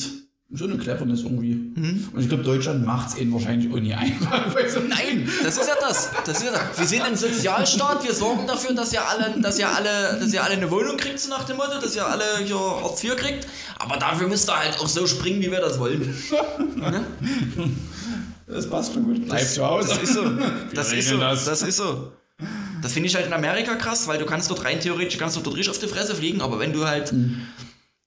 [0.53, 1.55] so eine Cleverness irgendwie.
[1.55, 2.09] Mhm.
[2.13, 4.47] Und ich glaube, Deutschland macht es ihnen wahrscheinlich auch nie einfach.
[4.69, 6.11] so- Nein, das ist ja das.
[6.27, 6.77] Das ist ja das.
[6.77, 10.43] Wir sind ein Sozialstaat, wir sorgen dafür, dass ihr alle, dass ihr alle, dass ihr
[10.43, 13.47] alle eine Wohnung kriegt, so nach dem Motto, dass ihr alle hier Hartz IV kriegt.
[13.79, 16.03] Aber dafür müsst ihr halt auch so springen, wie wir das wollen.
[16.77, 17.05] Ne?
[18.53, 19.27] Das passt schon gut.
[19.27, 19.89] Bleib zu Hause.
[19.89, 20.23] Das ist so.
[20.75, 21.17] Das ist so.
[21.19, 21.45] das.
[21.45, 22.13] Das ist so.
[22.83, 25.41] Das finde ich halt in Amerika krass, weil du kannst dort rein theoretisch kannst du
[25.41, 27.13] dort richtig auf die Fresse fliegen, aber wenn du halt,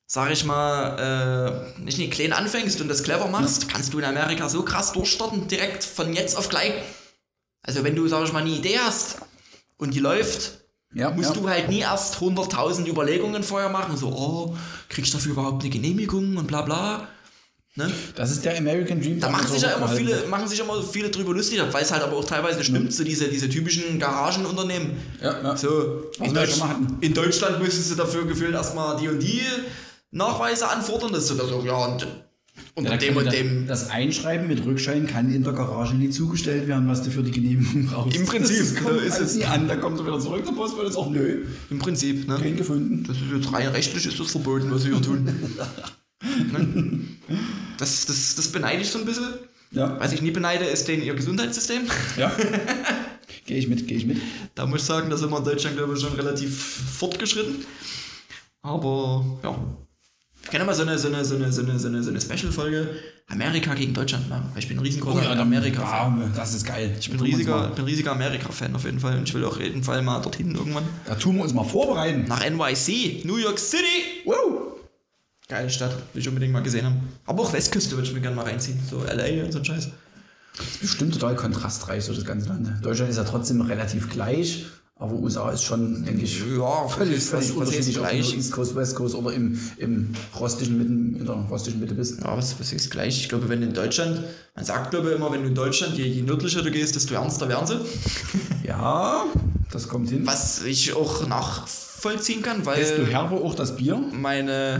[0.08, 4.06] sag ich mal, äh, nicht, nicht klein anfängst und das clever machst, kannst du in
[4.06, 6.74] Amerika so krass durchstarten, direkt von jetzt auf gleich.
[7.62, 9.18] Also wenn du, sag ich mal, eine Idee hast
[9.78, 10.54] und die läuft,
[10.96, 11.42] Ja, musst ja.
[11.42, 14.58] du halt nie erst 100.000 Überlegungen vorher machen, so, oh,
[14.90, 17.08] kriegst du dafür überhaupt eine Genehmigung und bla bla.
[17.76, 17.92] Ne?
[18.16, 19.20] Das ist der American Dream.
[19.20, 22.04] Da machen sich ja immer viele, machen sich immer viele drüber lustig, weil es halt
[22.04, 24.92] aber auch teilweise stimmt, so diese, diese typischen Garagenunternehmen.
[25.20, 25.58] Ja, ja.
[25.58, 26.60] So, in, Deutsch,
[27.02, 29.42] in Deutschland müsstest du dafür gefühlt erstmal die und die
[30.12, 31.14] Nachweise anfordern.
[31.14, 32.06] Das ist so, so ja, und
[32.76, 33.66] unter Ja, dem und dem.
[33.66, 37.32] Das Einschreiben mit Rückschein kann in der Garage nie zugestellt werden, was du für die
[37.32, 38.16] Genehmigung brauchst.
[38.16, 39.36] Im Prinzip, das kommt ist es.
[39.36, 39.68] nie an.
[39.68, 41.46] Da kommt er wieder zurück, der Post jetzt auch nö.
[41.72, 42.38] Im Prinzip, ne?
[42.40, 43.04] Kein gefunden.
[43.08, 45.28] Das ist jetzt rein rechtlich ist das verboten, was wir hier tun.
[46.52, 47.06] ne?
[47.78, 49.34] das, das, das beneide ich so ein bisschen.
[49.72, 51.82] Ja, Was ich nie beneide, ist den ihr Gesundheitssystem.
[52.18, 52.32] ja.
[53.46, 54.22] gehe ich mit, gehe ich mit.
[54.56, 56.56] Da muss ich sagen, da sind wir in Deutschland, glaube ich, schon relativ
[57.00, 57.66] fortgeschritten.
[58.62, 59.56] Aber ja.
[60.44, 62.10] Ich kann ja mal so eine, so eine, so eine, so eine, so eine, so
[62.10, 62.90] eine Special-Folge
[63.30, 64.50] Amerika gegen Deutschland machen.
[64.52, 66.22] weil Ich bin ein riesengroßer Amerika-Fan.
[66.22, 66.96] Ja, das ist geil.
[67.00, 69.18] Ich bin ein riesiger, bin riesiger Amerika-Fan auf jeden Fall.
[69.18, 70.84] Und ich will auch auf jeden Fall mal dorthin irgendwann.
[71.06, 72.26] Da tun wir uns mal vorbereiten.
[72.28, 74.22] Nach NYC, New York City.
[74.26, 74.74] Wow.
[75.54, 77.00] Geile Stadt, will ich unbedingt mal gesehen haben.
[77.28, 78.80] Aber auch Westküste würde ich mir gerne mal reinziehen.
[78.90, 79.88] So LA und so ein Scheiß.
[80.58, 82.84] Das ist bestimmt total kontrastreich, so das ganze Land.
[82.84, 84.66] Deutschland ist ja trotzdem relativ gleich,
[85.04, 88.38] aber USA ist schon, denke ich, Ja, völlig, völlig ist unterschiedlich, ob du gleich?
[88.38, 92.22] East Coast, West Coast oder im, im rostischen Mitten, in der rostischen Mitte bist.
[92.24, 93.20] Ja, was, was ist gleich?
[93.20, 94.24] Ich glaube, wenn in Deutschland,
[94.56, 97.16] man sagt, glaube ich, immer, wenn du in Deutschland, je, je nördlicher du gehst, desto
[97.16, 97.80] ernster werden sie.
[98.66, 99.26] Ja,
[99.74, 100.26] das kommt hin.
[100.26, 103.98] Was ich auch nachvollziehen kann, weil Desto herber auch das Bier.
[103.98, 104.80] meine,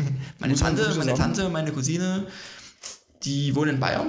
[0.40, 1.14] meine Tante, meine.
[1.14, 2.26] Tante, meine Cousine,
[3.22, 4.08] die wohnen in Bayern.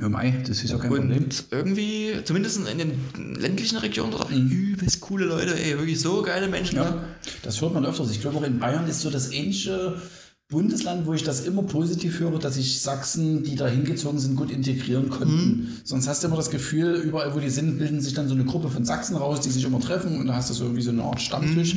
[0.00, 1.24] Ja, Mai, das ist ja kein Problem.
[1.24, 6.48] Und irgendwie, zumindest in den ländlichen Regionen, dort übelst coole Leute, ey, wirklich so geile
[6.48, 6.76] Menschen.
[6.76, 7.04] Ja, ne?
[7.42, 8.10] das hört man öfters.
[8.10, 10.00] Ich glaube auch in Bayern ist so das ähnliche
[10.48, 14.50] Bundesland, wo ich das immer positiv höre, dass sich Sachsen, die da hingezogen sind, gut
[14.50, 15.80] integrieren konnten.
[15.84, 18.44] Sonst hast du immer das Gefühl, überall wo die sind, bilden sich dann so eine
[18.44, 20.90] Gruppe von Sachsen raus, die sich immer treffen und da hast du so wie so
[20.90, 21.76] eine Art Stammtisch.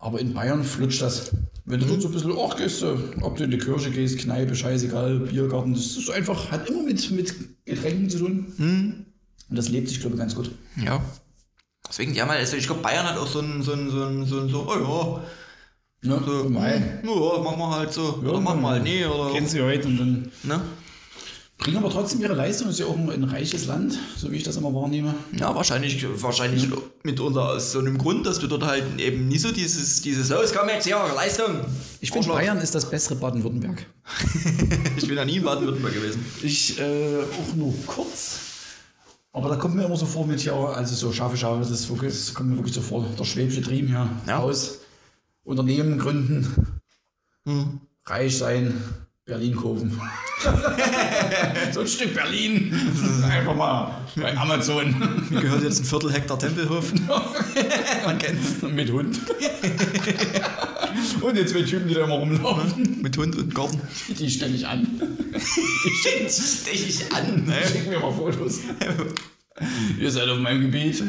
[0.00, 1.30] Aber in Bayern flutscht das.
[1.66, 4.18] Wenn du dort so ein bisschen, ach, gehst du, ob du in die Kirche gehst,
[4.18, 7.34] Kneipe, scheißegal, Biergarten, das ist einfach, hat immer mit, mit
[7.66, 9.04] Getränken zu tun.
[9.50, 10.50] Und das lebt sich, glaube ich, ganz gut.
[10.82, 11.00] Ja.
[11.86, 14.24] Deswegen, ja, mal, also ich glaube, Bayern hat auch so ein, so ein, so ein,
[14.24, 15.20] so ein, so, oh
[16.02, 17.00] Ja, ja, so, Mai.
[17.04, 19.98] ja, machen wir halt so, oder machen wir halt nee, oder, Kennen sie heute und
[19.98, 20.60] dann ne?
[21.60, 22.68] Bringen aber trotzdem ihre Leistung.
[22.70, 25.14] Ist ja auch ein, ein reiches Land, so wie ich das immer wahrnehme.
[25.38, 26.68] Ja, wahrscheinlich, wahrscheinlich
[27.02, 30.52] mitunter aus so einem Grund, dass du dort halt eben nie so dieses, dieses, los,
[30.54, 31.60] komm jetzt hier, Leistung.
[32.00, 32.28] Ich finde.
[32.28, 33.86] Bayern ist das bessere Baden-Württemberg.
[34.96, 36.24] Ich bin ja nie in Baden-Württemberg gewesen.
[36.42, 38.38] Ich äh, auch nur kurz.
[39.32, 42.12] Aber da kommt mir immer so vor mit hier, also so scharfe Schafe, das, wirklich,
[42.12, 43.06] das kommt mir wirklich so vor.
[43.18, 44.38] Der schwäbische Trieb hier, Ja.
[44.38, 44.78] Haus,
[45.44, 46.46] Unternehmen gründen,
[47.46, 47.80] Hm.
[48.06, 48.74] reich sein,
[49.30, 50.00] Berlin kaufen.
[51.72, 52.74] so ein Stück Berlin.
[53.22, 54.92] Einfach mal bei Amazon.
[55.30, 56.92] Mir gehört jetzt ein Viertel Hektar Tempelhof.
[58.04, 58.60] Man kennt's.
[58.62, 59.20] mit Hund.
[61.20, 63.80] Und die zwei Typen, die da immer rumlaufen, Mit Hund und Garten.
[64.08, 64.86] die stelle ich an.
[65.32, 67.54] Die Stech ich an, ne?
[67.70, 68.58] schicken mir mal Fotos.
[70.00, 71.02] Ihr seid auf meinem Gebiet.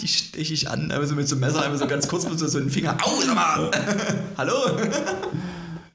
[0.00, 2.38] Die stech ich an, aber so mit so einem Messer, einfach so ganz kurz mit
[2.38, 2.96] so, so einem Finger.
[3.02, 3.70] Au, sag mal!
[4.36, 4.52] Hallo?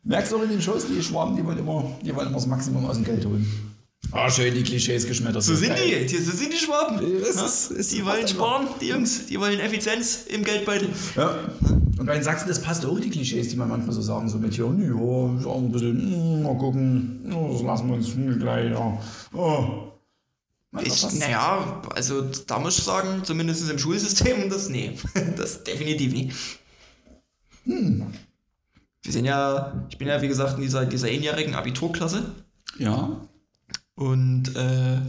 [0.10, 2.48] Merkst du auch in den Shows, die Schwaben, die wollen immer, die wollen immer das
[2.48, 3.46] Maximum aus dem Geld holen.
[4.12, 5.44] Ah, schön, die Klischees geschmettert.
[5.44, 7.00] So sind die, die, so sind die Schwaben.
[7.00, 9.28] Ist- ist die wollen sparen, die Jungs.
[9.28, 10.90] Die wollen Effizienz im Geldbeutel.
[11.16, 11.36] Ja.
[12.00, 14.40] Und bei den Sachsen, das passt auch, die Klischees, die man manchmal so sagen, so
[14.40, 18.40] mit hier, ja, ist auch ein bisschen, mm, mal gucken, das lassen wir uns hm,
[18.40, 19.00] gleich, ja.
[19.32, 19.92] Oh.
[20.82, 24.98] Ich, naja, also da muss ich sagen, zumindest im Schulsystem, das nee.
[25.38, 26.32] Das definitiv nicht.
[27.66, 28.08] Hm.
[29.04, 32.24] Wir sind ja, ich bin ja wie gesagt in dieser, dieser einjährigen Abiturklasse
[32.78, 33.10] Ja,
[33.96, 35.00] und äh,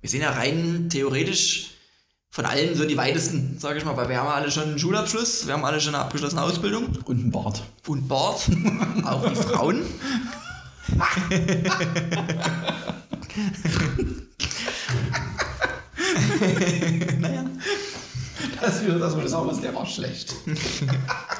[0.00, 1.72] wir sind ja rein theoretisch
[2.30, 5.46] von allen so die weitesten, sage ich mal, weil wir haben alle schon einen Schulabschluss,
[5.46, 7.62] wir haben alle schon eine abgeschlossene Ausbildung und ein Bart.
[7.86, 8.48] und Bart,
[9.04, 9.82] auch die Frauen.
[17.20, 17.44] naja.
[18.60, 18.76] Das
[19.48, 20.34] das, der war schlecht.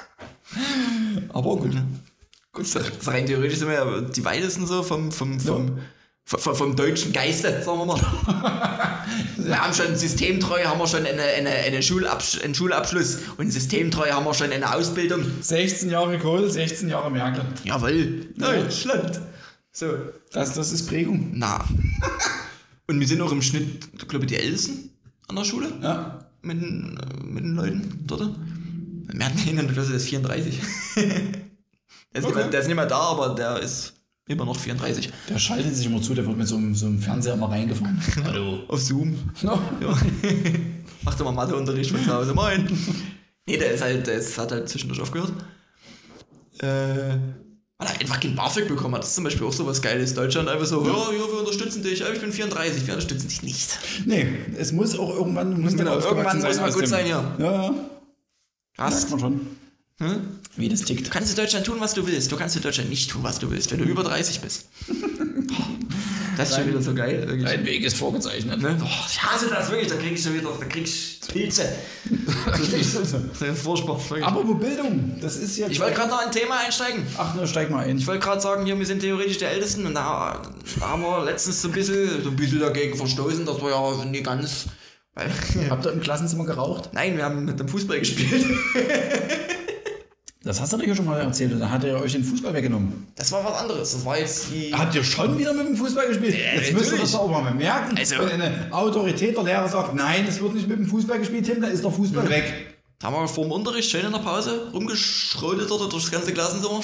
[1.30, 1.72] Aber gut.
[2.52, 5.78] Gut, so, rein theoretisch sind wir ja die weitesten so vom, vom, vom,
[6.24, 8.00] vom, vom deutschen Geiste, sagen wir mal.
[9.36, 14.10] wir haben schon systemtreu, haben wir schon eine, eine, eine Schulabsch einen Schulabschluss und systemtreu
[14.10, 15.24] haben wir schon eine Ausbildung.
[15.40, 17.44] 16 Jahre Kohl, 16 Jahre Merkel.
[17.64, 19.20] Jawohl, Deutschland.
[19.72, 19.86] So,
[20.32, 21.30] Das, das ist Prägung.
[21.34, 21.64] na.
[22.88, 24.90] Und wir sind auch im Schnitt, glaube ich, die Ältesten
[25.28, 26.24] an der Schule Ja.
[26.42, 28.34] mit, den, äh, mit den Leuten dort.
[29.12, 30.60] Wir hatten einen in der Klasse, der ist 34.
[30.96, 31.14] der, ist
[32.14, 32.34] nicht Okay.
[32.34, 33.94] mehr, der ist nicht mehr da, aber der ist
[34.28, 35.10] immer noch 34.
[35.28, 38.00] Der schaltet sich immer zu, der wird mit so einem, so einem Fernseher immer reingefahren.
[38.24, 38.60] Hallo.
[38.68, 39.18] Auf Zoom.
[39.42, 39.60] No.
[39.80, 39.98] Ja.
[41.02, 42.34] Macht immer Matheunterricht von zu Hause.
[42.34, 42.68] Moin.
[43.46, 45.32] Nee, der ist halt, der ist, hat halt zwischendurch aufgehört.
[46.58, 47.16] Äh,
[47.78, 49.02] weil er einfach kein BAföG bekommen hat.
[49.02, 50.12] Das ist zum Beispiel auch so was Geiles.
[50.12, 52.00] Deutschland einfach so, ja, ja, wir unterstützen dich.
[52.00, 53.78] Ja, ich bin 34, wir unterstützen dich nicht.
[54.04, 54.26] Nee,
[54.58, 57.34] es muss auch irgendwann muss Genau, irgendwann muss man gut sein, ja.
[57.38, 57.74] Ja, ja.
[58.80, 58.94] Was?
[58.94, 59.46] Merkt man schon,
[60.00, 60.20] Hm?
[60.56, 61.10] wie das Du tickt.
[61.10, 62.32] kannst in Deutschland tun, was du willst.
[62.32, 64.66] Du kannst in Deutschland nicht tun, was du willst, wenn du über 30 bist.
[66.36, 67.22] Das ist schon wieder so geil.
[67.26, 67.44] Wirklich.
[67.44, 68.62] Dein Weg ist vorgezeichnet.
[68.62, 68.78] Ne?
[68.82, 71.68] Oh, ich hasse das wirklich, da krieg ich schon wieder, da krieg ich Pilze.
[72.46, 74.00] Das ist furchtbar.
[74.22, 75.68] Aber wo Bildung, das ist ja.
[75.68, 77.02] Ich wollte gerade noch ein Thema einsteigen.
[77.18, 77.98] Ach, ne, steig mal ein.
[77.98, 80.40] Ich wollte gerade sagen, hier, wir sind theoretisch die Ältesten und da,
[80.78, 84.04] da haben wir letztens so ein bisschen, so ein bisschen dagegen verstoßen, dass wir ja
[84.06, 84.66] nie ganz.
[85.20, 86.90] Weil, Habt ihr im Klassenzimmer geraucht?
[86.92, 88.44] nein, wir haben mit dem Fußball gespielt.
[90.42, 91.52] Das hast du doch ja schon mal erzählt.
[91.60, 93.08] Da hat er euch den Fußball weggenommen.
[93.14, 93.92] Das war was anderes.
[93.92, 94.72] Das war jetzt die.
[94.74, 96.34] Habt ihr schon wieder mit dem Fußball gespielt?
[96.34, 97.00] Jetzt müsst ihr natürlich.
[97.02, 97.94] das doch auch mal bemerken.
[97.98, 101.44] Also- Wenn eine Autorität der Lehrer sagt, nein, es wird nicht mit dem Fußball gespielt,
[101.44, 102.78] Tim, dann ist der Fußball weg.
[102.98, 106.32] Da haben wir vor dem Unterricht schön in der Pause rumgeschrotet dort durch das ganze
[106.32, 106.80] Klassenzimmer.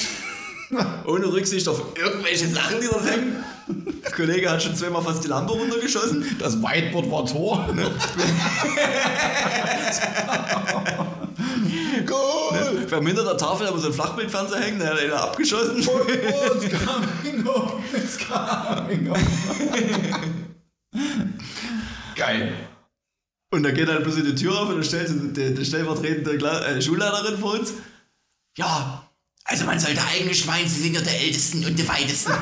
[1.06, 3.44] Ohne Rücksicht auf irgendwelche Sachen, die da hängen.
[4.02, 6.24] Der Kollege hat schon zweimal fast die Lampe runtergeschossen.
[6.38, 7.68] Das Whiteboard war Tor.
[12.06, 12.88] Goal!
[12.88, 15.84] Wir haben hinter der Tafel aber so ein Flachbildfernseher hängen, der hat einer abgeschossen.
[15.86, 17.80] What's coming up?
[17.92, 19.18] It's coming up.
[22.14, 22.52] Geil.
[23.50, 26.32] Und da geht halt bloß die Tür auf und dann stellt sie die, die stellvertretende
[26.32, 27.74] äh, Schulleiterin vor uns.
[28.56, 28.95] Ja,
[29.46, 32.32] also man sollte eigentlich meinen, sie sind ja der Ältesten und die Weitesten.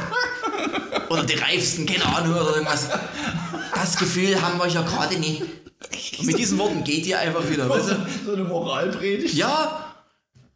[1.10, 2.88] oder die reifsten, keine Ahnung oder irgendwas.
[3.74, 5.42] Das Gefühl haben wir ja gerade nicht.
[6.18, 7.68] Und mit diesen Worten geht ihr einfach wieder.
[7.68, 7.96] Weißt du?
[8.24, 9.34] So eine Moralpredigt.
[9.34, 9.94] Ja.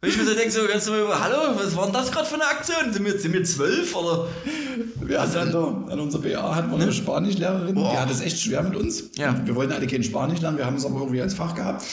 [0.01, 2.35] Wenn ich mir so denke, so ganz normal, hallo, was war denn das gerade für
[2.35, 2.93] eine Aktion?
[2.93, 4.27] Sind wir, sind wir zwölf oder?
[5.01, 8.39] Wir hatten an, der, an unserer BA hatten wir eine Spanischlehrerin, die hat es echt
[8.39, 9.09] schwer mit uns.
[9.17, 9.35] Ja.
[9.43, 11.83] Wir wollten alle kein Spanisch lernen, wir haben es aber irgendwie als Fach gehabt.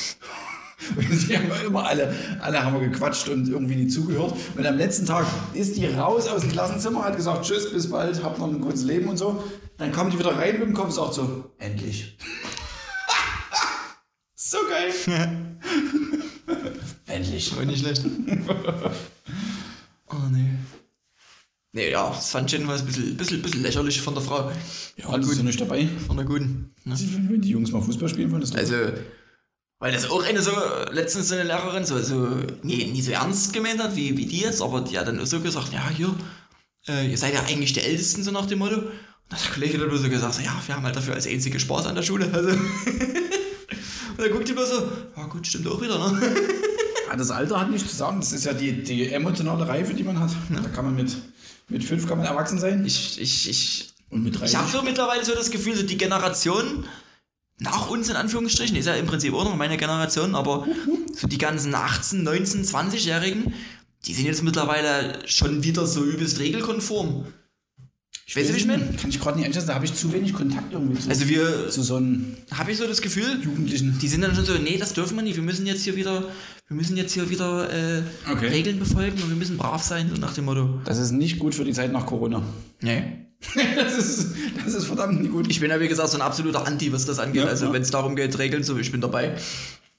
[1.11, 4.35] Sie haben immer alle, alle haben wir gequatscht und irgendwie nie zugehört.
[4.57, 8.23] Und am letzten Tag ist die raus aus dem Klassenzimmer, hat gesagt, tschüss, bis bald,
[8.23, 9.43] habt noch ein gutes Leben und so.
[9.79, 12.19] Dann kommt die wieder rein mit dem Kopf und sagt so, endlich.
[14.35, 14.93] so geil.
[17.07, 17.57] endlich.
[17.57, 18.03] War nicht schlecht.
[20.11, 20.51] oh nee.
[21.73, 24.51] Nee, ja, das fand ich jedenfalls ein bisschen, bisschen, bisschen lächerlich von der Frau.
[24.97, 25.87] Ja, das ist ja nicht dabei.
[26.07, 26.75] Von der Guten.
[26.85, 26.95] Ne?
[27.29, 28.93] Wenn die Jungs mal Fußball spielen wollen, das ist doch- Also,
[29.79, 30.53] weil das auch eine so,
[30.91, 32.29] letztens so eine Lehrerin so, so
[32.63, 35.41] nie, nie so ernst gemeint hat, wie, wie die jetzt, aber die hat dann so
[35.41, 36.15] gesagt, ja, hier,
[36.89, 38.77] äh, ihr seid ja eigentlich die Ältesten, so nach dem Motto.
[38.77, 38.87] Und
[39.29, 41.27] dann hat der Kollege dann nur so gesagt, so, ja, wir haben halt dafür als
[41.27, 42.31] einzige Spaß an der Schule.
[42.33, 42.51] Also.
[44.17, 46.37] Und dann guckt die bloß so, ja gut, stimmt auch wieder, ne?
[47.09, 48.19] Ja, das Alter hat nichts zu sagen.
[48.19, 50.31] Das ist ja die, die emotionale Reife, die man hat.
[50.51, 51.15] Da kann man mit,
[51.69, 52.85] mit fünf kann man erwachsen sein.
[52.87, 54.49] Ich, ich, ich, Und mit 30.
[54.49, 56.87] ich habe so mittlerweile so das Gefühl, so die Generation
[57.59, 60.67] nach uns in Anführungsstrichen, ist ja im Prinzip auch noch meine Generation, aber
[61.15, 63.55] so die ganzen 18, 19, 20-Jährigen,
[64.05, 67.27] die sind jetzt mittlerweile schon wieder so übelst regelkonform.
[68.29, 68.85] Ich weiß nicht, wie ich meine.
[68.97, 69.69] Kann ich gerade nicht einschätzen.
[69.69, 72.79] Da habe ich zu wenig Kontakt irgendwie zu, Also wir, zu so einem habe ich
[72.79, 73.99] so das Gefühl, Jugendlichen.
[74.01, 76.25] die sind dann schon so, nee, das dürfen wir nicht, wir müssen jetzt hier wieder,
[76.67, 78.49] wir müssen jetzt hier wieder äh, Okay.
[78.49, 80.81] Regeln befolgen und wir müssen brav sein, so nach dem Motto.
[80.85, 82.43] Das ist nicht gut für die Zeit nach Corona.
[82.81, 83.26] Nee.
[83.77, 84.27] das, ist,
[84.65, 85.47] das ist verdammt nicht gut.
[85.51, 87.43] Ich bin ja wie gesagt so ein absoluter Anti, was das angeht.
[87.45, 87.73] Ja, also ja.
[87.73, 89.35] wenn es darum geht, Regeln, so ich bin dabei.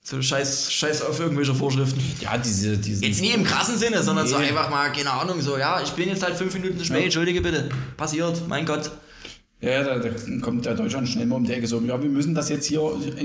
[0.03, 2.01] So scheiß, scheiß auf irgendwelche Vorschriften.
[2.21, 4.45] ja, diese, diese Jetzt nie im krassen Sinne, sondern so Nee.
[4.47, 7.03] einfach mal, keine Ahnung, so, ja, ich bin jetzt halt fünf Minuten zu spät, Ja.
[7.05, 7.67] entschuldige bitte.
[7.97, 8.89] Passiert, mein Gott.
[9.59, 10.09] Ja, da, da
[10.41, 12.79] kommt der Deutschland schnell mal um die Ecke so, ja, wir müssen das jetzt hier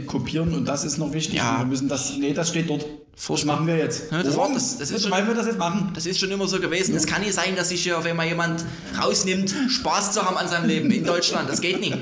[0.06, 1.34] kopieren und das ist noch wichtig.
[1.34, 1.58] Ja.
[1.58, 2.86] Wir müssen das, nee, das steht dort.
[3.14, 3.56] Das Furchtbar.
[3.56, 4.10] machen wir jetzt.
[4.10, 4.48] Ja, das Warum?
[4.52, 5.90] war- das- das ist schon- wollen wir das jetzt machen?
[5.94, 6.94] Das ist schon immer so gewesen.
[6.96, 8.64] Es kann nicht sein, dass sich hier auf einmal jemand
[8.98, 11.50] rausnimmt, Spaß zu haben an seinem Leben in Deutschland.
[11.50, 11.98] Das geht nicht.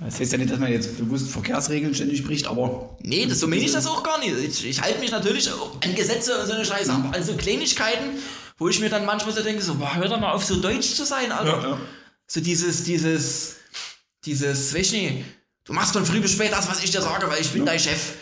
[0.00, 3.46] Das heißt ja nicht, dass man jetzt bewusst Verkehrsregeln ständig bricht, aber Nee, das, so
[3.46, 4.34] meine ich das auch gar nicht.
[4.42, 8.18] Ich, ich halte mich natürlich an Gesetze und so eine Scheiße, aber an so Kleinigkeiten,
[8.56, 10.94] wo ich mir dann manchmal so denke, so, boah, hör doch mal auf, so deutsch
[10.94, 11.60] zu sein, Alter.
[11.62, 11.78] Ja, ja.
[12.26, 13.56] So dieses, dieses,
[14.24, 15.24] dieses, weiß ich nicht,
[15.64, 17.78] du machst von früh bis spät das, was ich dir sage, weil ich bin dein
[17.78, 18.14] Chef.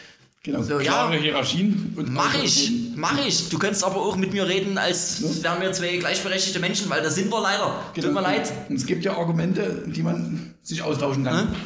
[0.42, 0.92] genau, So, ja.
[0.92, 1.92] klare Hierarchien.
[1.96, 3.48] Und Mach ich, mach ich.
[3.48, 7.14] Du könntest aber auch mit mir reden, als wären wir zwei gleichberechtigte Menschen, weil das
[7.14, 7.80] sind wir leider.
[7.94, 8.06] Genau.
[8.08, 8.50] Tut mir leid.
[8.68, 11.48] Und es gibt ja Argumente, die man sich austauschen kann.
[11.52, 11.56] Hä?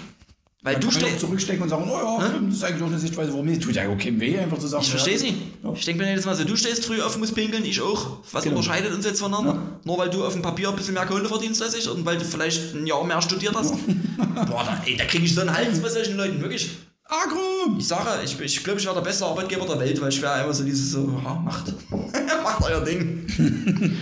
[0.66, 1.20] Weil Man du kann ja stehst.
[1.20, 3.62] zurückstecken und sagen, oh ja, das ist eigentlich auch eine Sichtweise, warum nicht?
[3.62, 4.83] Tut ja auch keinem weh, einfach zu sagen.
[4.83, 5.35] Ich verstehe ja, sie.
[5.62, 5.72] Ja.
[5.72, 8.18] Ich denke mir jetzt mal so, du stehst früh auf, musst pinkeln, ich auch.
[8.33, 8.57] Was Genau.
[8.57, 9.62] unterscheidet uns jetzt voneinander?
[9.85, 12.18] Nur weil du auf dem Papier ein bisschen mehr Kohle verdienst als ich und weil
[12.18, 13.74] du vielleicht ein Jahr mehr studiert hast.
[14.16, 16.76] Boah, da, ey, da kriege ich so einen Hals bei solchen Leuten, wirklich.
[17.05, 17.76] Agro!
[17.79, 20.33] Ich sage, ich, ich glaube, ich wäre der beste Arbeitgeber der Welt, weil ich wäre
[20.33, 21.72] einfach so dieses so, ja, macht.
[22.42, 23.24] macht euer Ding.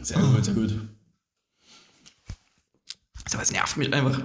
[0.00, 0.70] Sehr gut, sehr gut.
[3.28, 4.20] So was nervt mich einfach.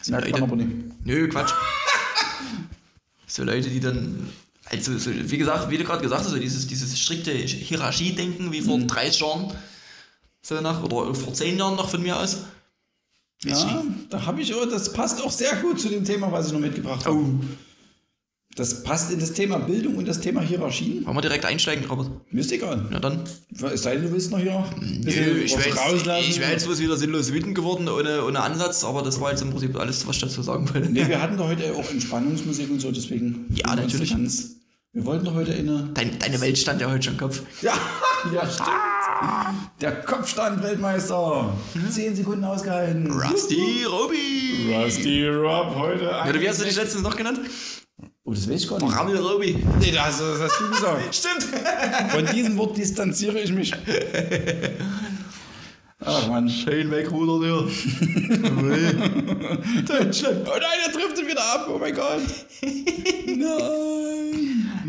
[0.00, 1.06] So Merkt man Leute, aber nicht.
[1.06, 1.52] nö, Quatsch.
[3.26, 4.28] so Leute, die dann,
[4.66, 8.60] also so, wie gesagt, wie du gerade gesagt hast, so dieses, dieses strikte Hierarchiedenken wie
[8.60, 9.52] vor 30 Jahren,
[10.40, 12.44] so nach, oder vor 10 Jahren noch von mir aus.
[13.44, 16.52] Ja, da habe ich, oh, das passt auch sehr gut zu dem Thema, was ich
[16.52, 17.16] noch mitgebracht habe.
[17.16, 17.40] Oh.
[18.58, 21.06] Das passt in das Thema Bildung und das Thema Hierarchien.
[21.06, 22.10] Wollen wir direkt einsteigen, Robert?
[22.32, 22.88] Ist egal.
[22.90, 23.20] Na dann.
[23.72, 26.24] Es sei denn, du willst noch hier ein bisschen Nö, ich was wäre rauslassen.
[26.24, 29.30] jetzt, ich wär jetzt bloß wieder sinnlos wütend geworden, ohne, ohne Ansatz, aber das war
[29.30, 30.90] jetzt im Prinzip alles, was ich dazu sagen wollte.
[30.90, 33.46] Nee, wir hatten doch heute auch Entspannungsmusik und so, deswegen.
[33.54, 34.12] Ja, natürlich.
[34.92, 35.90] Wir wollten doch heute in eine.
[35.94, 37.42] Dein, deine Welt stand ja heute schon im Kopf.
[37.62, 37.74] Ja,
[38.34, 38.68] ja, stimmt.
[39.80, 41.52] Der Kopfstand-Weltmeister.
[41.90, 43.08] Zehn Sekunden ausgehalten.
[43.08, 44.74] Rusty Roby!
[44.74, 46.06] Rusty Rob heute.
[46.06, 47.38] Ja, du, wie hast du dich letztens noch genannt?
[48.28, 48.94] Oh, das weiß ich gar nicht.
[48.94, 49.56] Rammel Roby.
[49.80, 51.14] Nee, das, das hast du gesagt.
[51.14, 51.44] Stimmt.
[52.10, 53.72] Von diesem Wort distanziere ich mich.
[56.04, 56.50] Ach Mann.
[56.50, 57.62] Schön wegrudert, ja.
[59.86, 60.46] Deutschland.
[60.46, 61.70] Oh nein, er trifft ihn wieder ab.
[61.72, 62.20] Oh mein Gott.
[63.24, 64.17] Nein.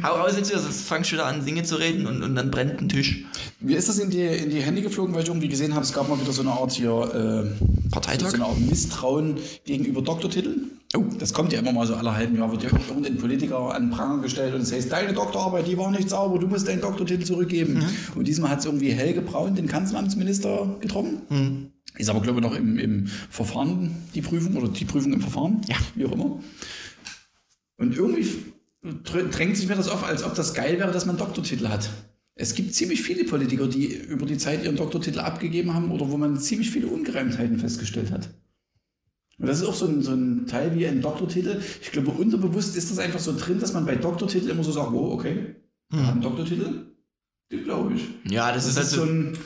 [0.04, 2.52] Hau raus jetzt wieder, sonst fangst du wieder an, Dinge zu reden und, und dann
[2.52, 3.26] brennt ein Tisch.
[3.60, 5.94] Mir ist das in die, in die Hände geflogen, weil ich irgendwie gesehen habe, es
[5.94, 8.30] gab mal wieder so eine Art hier, äh, Parteitag?
[8.30, 9.36] so eine Art Misstrauen
[9.66, 10.72] gegenüber Doktortiteln.
[10.96, 13.84] Oh, das kommt ja immer mal so alle halben Jahr, wird ja irgendein Politiker an
[13.84, 16.82] den Pranger gestellt und es heißt, deine Doktorarbeit, die war nicht sauber, du musst deinen
[16.82, 17.84] Doktortitel zurückgeben.
[18.16, 21.72] Und diesmal hat es irgendwie Helge Braun, den Kanzleramtsminister, getroffen.
[21.96, 25.62] Ist aber, glaube ich, noch im, im Verfahren die Prüfung oder die Prüfung im Verfahren,
[25.68, 25.76] Ja.
[25.96, 26.40] wie auch immer.
[27.78, 28.28] Und irgendwie
[28.82, 31.90] drängt sich mir das auf, als ob das geil wäre, dass man Doktortitel hat.
[32.36, 36.18] Es gibt ziemlich viele Politiker, die über die Zeit ihren Doktortitel abgegeben haben oder wo
[36.18, 38.30] man ziemlich viele Ungereimtheiten festgestellt hat.
[39.38, 41.62] Und das ist auch so ein, so ein Teil wie ein Doktortitel.
[41.82, 44.92] Ich glaube, unterbewusst ist das einfach so drin, dass man bei Doktortitel immer so sagt,
[44.94, 45.56] oh, okay,
[45.92, 46.06] hm.
[46.06, 46.86] einen Doktortitel?
[47.52, 48.32] Den glaube ich.
[48.32, 49.38] Ja, das, das ist, halt so ein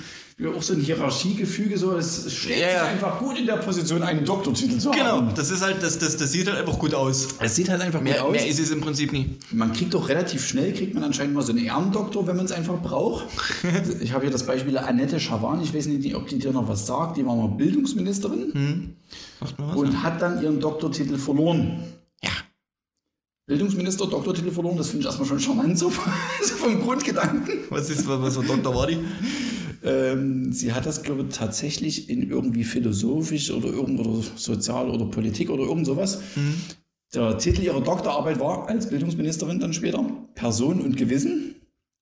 [0.52, 2.84] auch so ein Hierarchiegefüge, so, es steht ja, ja.
[2.86, 5.20] einfach gut in der Position, einen Doktortitel zu genau, haben.
[5.20, 7.30] Genau, das ist halt, das, das, das sieht halt einfach gut aus.
[7.40, 8.32] Es sieht halt einfach mehr, gut aus.
[8.32, 9.38] Mehr ist es im Prinzip nie.
[9.52, 12.52] Man kriegt doch relativ schnell, kriegt man anscheinend mal so einen Ehrendoktor, wenn man es
[12.52, 13.26] einfach braucht.
[14.02, 16.86] ich habe hier das Beispiel Annette Schawan, ich weiß nicht, ob die dir noch was
[16.86, 19.76] sagt, die war mal Bildungsministerin hm.
[19.76, 21.84] und hat dann ihren Doktortitel verloren.
[22.24, 22.32] Ja.
[23.46, 25.90] Bildungsminister, Doktortitel verloren, das finde ich erstmal schon charmant, so,
[26.42, 27.60] so vom Grundgedanken.
[27.70, 29.00] Was ist, was für Doktor war die?
[29.84, 35.06] Ähm, sie hat das, glaube ich, tatsächlich in irgendwie philosophisch oder irgend oder sozial oder
[35.06, 36.22] Politik oder irgend sowas.
[36.36, 36.56] Mhm.
[37.14, 40.04] Der Titel ihrer Doktorarbeit war als Bildungsministerin dann später
[40.36, 41.56] Person und Gewissen.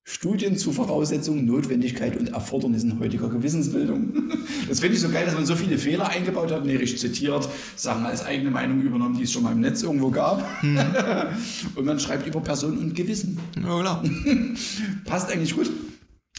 [0.04, 4.12] Studien zu Voraussetzungen, Notwendigkeit und Erfordernissen heutiger Gewissensbildung.
[4.68, 8.06] Das finde ich so geil, dass man so viele Fehler eingebaut hat, nicht zitiert, Sachen
[8.06, 10.44] als eigene Meinung übernommen, die es schon mal im Netz irgendwo gab.
[10.62, 10.78] Hm.
[11.74, 13.38] Und man schreibt über Person und Gewissen.
[13.56, 14.04] Ja, klar.
[15.04, 15.70] Passt eigentlich gut.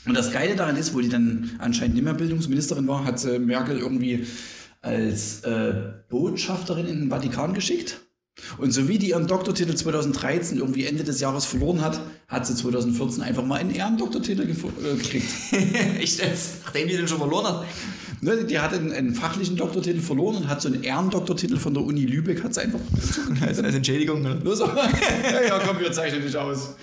[0.06, 3.40] Und das Geile daran ist, wo die dann anscheinend nicht mehr Bildungsministerin war, hat sie
[3.40, 4.26] Merkel irgendwie
[4.82, 5.74] als äh,
[6.10, 8.02] Botschafterin in den Vatikan geschickt.
[8.58, 12.02] Und so wie die ihren Doktortitel 2013 irgendwie Ende des Jahres verloren hat,
[12.34, 15.28] hat sie 2014 einfach mal einen Ehrendoktortitel äh, gekriegt.
[16.00, 16.64] Echt jetzt?
[16.64, 17.66] Nachdem die den schon verloren hat?
[18.22, 21.84] Ne, die hat einen, einen, fachlichen Doktortitel verloren und hat so einen Ehrendoktortitel von der
[21.84, 22.80] Uni Lübeck, hat sie einfach.
[23.42, 24.40] als, als Entschädigung, ne?
[24.46, 24.68] Los, ja,
[25.46, 26.76] ja, komm, wir zeichnen dich aus.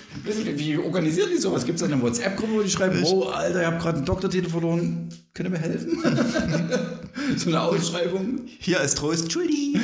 [0.56, 1.64] Wie organisieren die sowas?
[1.64, 5.08] Gibt es eine WhatsApp-Gruppe, wo die schreiben, oh, Alter, ich habe gerade einen Doktortitel verloren,
[5.32, 5.98] könnt ihr mir helfen?
[7.38, 8.40] so eine Ausschreibung.
[8.58, 9.80] Hier als Trost, Entschuldigung.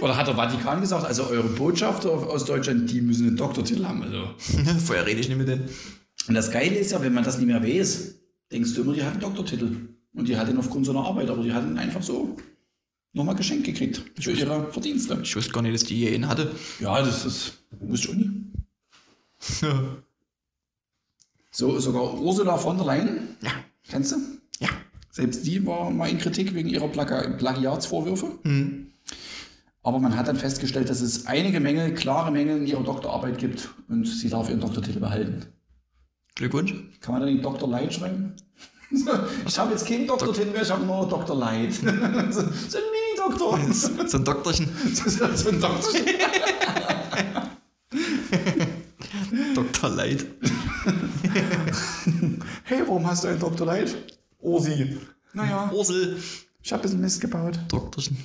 [0.00, 4.02] Oder hat der Vatikan gesagt, also eure Botschafter aus Deutschland, die müssen einen Doktortitel haben.
[4.02, 4.30] Also.
[4.84, 5.68] Vorher rede ich nicht mit denen.
[6.28, 8.14] Und das Geile ist ja, wenn man das nicht mehr weiß,
[8.52, 9.76] denkst du immer, die hat einen Doktortitel.
[10.14, 12.36] Und die hat ihn aufgrund seiner Arbeit, aber die hat ihn einfach so
[13.12, 14.02] nochmal geschenkt gekriegt.
[14.20, 15.18] Für ihre Verdienste.
[15.22, 16.50] Ich wusste gar nicht, dass die je ihn hatte.
[16.80, 17.62] Ja, das ist.
[17.78, 18.30] Wusste ich auch nie.
[21.50, 23.36] so, sogar Ursula von der Leyen.
[23.42, 23.52] Ja.
[23.88, 24.16] Kennst du?
[24.58, 24.68] Ja.
[25.10, 28.38] Selbst die war mal in Kritik wegen ihrer Plagi Plagiatsvorwürfe.
[28.42, 28.89] Mhm.
[29.82, 33.70] Aber man hat dann festgestellt, dass es einige Mängel, klare Mängel in ihrer Doktorarbeit gibt
[33.88, 35.46] und sie darf ihren Doktortitel behalten.
[36.34, 36.74] Glückwunsch.
[37.00, 37.68] Kann man da nicht Dr.
[37.68, 38.34] Light schreiben?
[39.46, 41.36] ich habe jetzt keinen Doktortitel mehr, ich habe nur Dr.
[41.36, 41.72] Light.
[41.74, 41.96] so, so ein
[42.36, 43.58] Mini-Doktor.
[43.72, 44.68] So ein Doktorchen.
[44.92, 46.04] so ein Doktorchen.
[49.54, 49.90] Dr.
[49.90, 50.26] Light.
[52.64, 53.66] hey, warum hast du einen Dr.
[53.66, 53.96] Light?
[54.40, 54.98] Ursi.
[55.32, 55.70] Naja.
[55.72, 56.16] Ursel.
[56.62, 57.58] Ich habe ein bisschen Mist gebaut.
[57.68, 58.16] Doktorchen.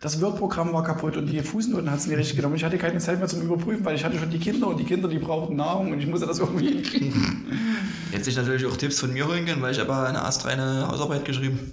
[0.00, 2.56] Das Word-Programm war kaputt und die Fußnoten hat es nicht richtig genommen.
[2.56, 4.84] Ich hatte keine Zeit mehr zum Überprüfen, weil ich hatte schon die Kinder und die
[4.84, 7.46] Kinder, die brauchten Nahrung und ich musste das irgendwie hinkriegen.
[8.12, 11.24] Jetzt sich natürlich auch Tipps von mir holen können, weil ich habe eine astreine Hausarbeit
[11.24, 11.72] geschrieben.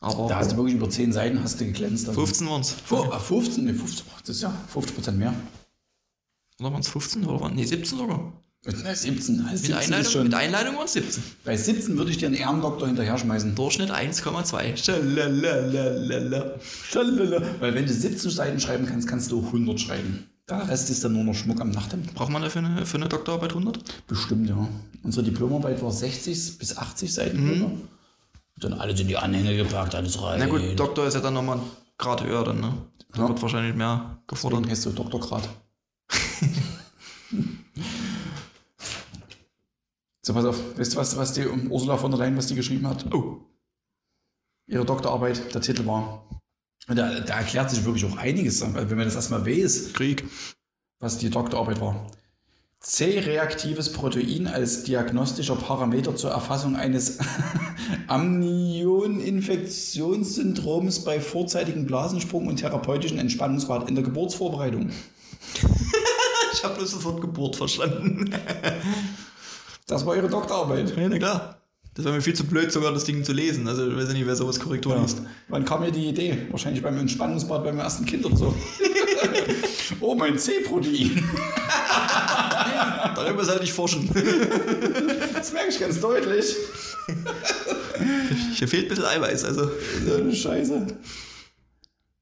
[0.00, 2.08] Aber da hast du wirklich über 10 Seiten hast du geglänzt.
[2.08, 2.70] Also 15 waren es.
[2.70, 3.64] 15?
[3.64, 5.34] Nee, 15, das ist ja 50 Prozent mehr.
[6.60, 8.32] Oder waren es 15 oder waren Nee, 17 sogar.
[8.66, 9.46] 17.
[9.46, 11.22] Also 17 mit, Einleitung, schon, mit Einleitung es 17.
[11.44, 13.54] Bei 17 würde ich dir einen Ehrendoktor hinterher schmeißen.
[13.54, 14.76] Durchschnitt 1,2.
[14.76, 16.54] Schalalala.
[16.90, 17.42] Schalalala.
[17.60, 20.26] Weil wenn du 17 Seiten schreiben kannst, kannst du 100 schreiben.
[20.48, 22.14] Der Rest ist dann nur noch Schmuck am Nachthemd.
[22.14, 24.06] Braucht man dafür eine, für eine Doktorarbeit 100?
[24.06, 24.68] Bestimmt, ja.
[25.02, 27.44] Unsere Diplomarbeit war 60 bis 80 Seiten.
[27.44, 27.80] Mhm.
[28.58, 30.38] Dann alles in die Anhänge gepackt, alles rein.
[30.38, 31.60] Na gut, Doktor ist ja dann nochmal
[31.98, 32.72] Grad höher dann, ne?
[33.12, 33.28] Da ja.
[33.28, 34.60] wird wahrscheinlich mehr gefordert.
[34.60, 35.48] Deswegen heißt du Doktorgrad.
[40.26, 40.76] So, pass auf.
[40.76, 43.06] Weißt du, was, was die Ursula von der Leyen, was die geschrieben hat?
[43.14, 43.42] Oh.
[44.66, 46.28] Ihre Doktorarbeit, der Titel war.
[46.88, 49.92] Da, da erklärt sich wirklich auch einiges, wenn man das erstmal weiß.
[49.92, 50.24] Krieg.
[50.98, 52.08] Was die Doktorarbeit war.
[52.80, 57.20] C-reaktives Protein als diagnostischer Parameter zur Erfassung eines
[58.08, 64.90] Amnion-Infektionssyndroms bei vorzeitigem Blasensprung und therapeutischen Entspannungsgrad in der Geburtsvorbereitung.
[66.52, 68.34] ich habe bloß sofort Geburt verstanden.
[69.86, 70.96] Das war ihre Doktorarbeit.
[70.96, 71.60] Ja, na klar.
[71.94, 73.66] Das war mir viel zu blöd, sogar das Ding zu lesen.
[73.66, 75.00] Also ich weiß nicht, wer sowas Korrektur ja.
[75.00, 75.22] liest.
[75.48, 76.46] Wann kam mir die Idee?
[76.50, 78.54] Wahrscheinlich beim Entspannungsbad beim ersten Kind oder so.
[80.00, 81.24] oh, mein C-Protein.
[83.16, 84.10] Darüber sollte ich forschen.
[85.32, 86.54] das merke ich ganz deutlich.
[88.56, 89.70] Hier fehlt ein bisschen Eiweiß, also.
[90.32, 90.86] Scheiße.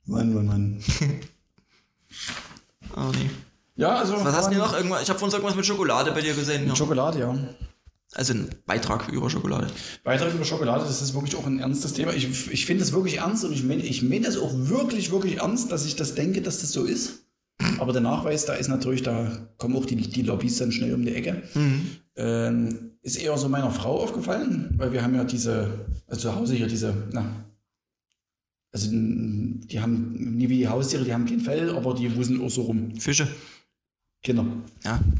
[0.06, 0.84] Mann, Mann, Mann.
[2.96, 3.28] Oh nee.
[3.76, 4.14] Ja, also.
[4.24, 4.74] Was hast du noch?
[4.74, 6.66] Irgendwas, ich habe von uns irgendwas mit Schokolade bei dir gesehen.
[6.68, 6.76] Ja.
[6.76, 7.36] Schokolade, ja.
[8.14, 9.66] Also ein Beitrag über Schokolade.
[10.04, 12.12] Beitrag über Schokolade, das ist wirklich auch ein ernstes Thema.
[12.12, 15.38] Ich, ich finde es wirklich ernst und ich meine ich mein das auch wirklich, wirklich
[15.38, 17.24] ernst, dass ich das denke, dass das so ist.
[17.78, 21.04] Aber der Nachweis, da ist natürlich, da kommen auch die, die Lobbys dann schnell um
[21.04, 21.42] die Ecke.
[22.16, 26.54] Ähm, ist eher so meiner Frau aufgefallen, weil wir haben ja diese, also zu Hause
[26.54, 27.24] hier diese, na,
[28.72, 32.50] also die haben nie wie die Haustiere, die haben kein Fell, aber die wuseln auch
[32.50, 32.98] so rum.
[32.98, 33.28] Fische.
[34.24, 34.44] Kinder.
[34.84, 35.00] Ja.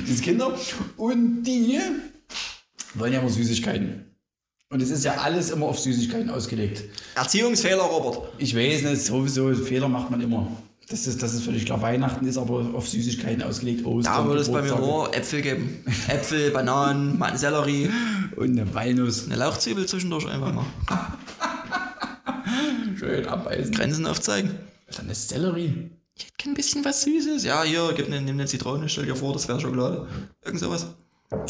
[0.00, 0.58] Das sind Kinder.
[0.96, 1.78] Und die
[2.94, 4.06] wollen ja immer Süßigkeiten.
[4.70, 6.82] Und es ist ja alles immer auf Süßigkeiten ausgelegt.
[7.14, 8.32] Erziehungsfehler, Robert.
[8.38, 10.50] Ich weiß nicht, sowieso Fehler macht man immer.
[10.88, 11.80] Das ist, das ist völlig klar.
[11.82, 13.84] Weihnachten ist aber auf Süßigkeiten ausgelegt.
[13.86, 15.84] Ostern, Da würde es bei mir nur Äpfel geben.
[16.08, 17.88] Äpfel, Bananen, Sellerie,
[18.36, 19.26] Und eine Walnuss.
[19.26, 20.66] eine Lauchzwiebel zwischendurch einfach mal.
[22.98, 23.72] Schön abbeißen.
[23.72, 24.50] Grenzen aufzeigen.
[24.96, 25.90] Dann ist Sellerie.
[26.20, 27.44] Ich hätte kein bisschen was Süßes.
[27.44, 30.06] Ja, hier, gib eine, nimm eine Zitrone, stell dir vor, das wäre Schokolade.
[30.44, 30.86] Irgend sowas.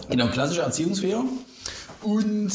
[0.08, 1.24] Genau, klassischer Erziehungsfehler.
[2.02, 2.52] Und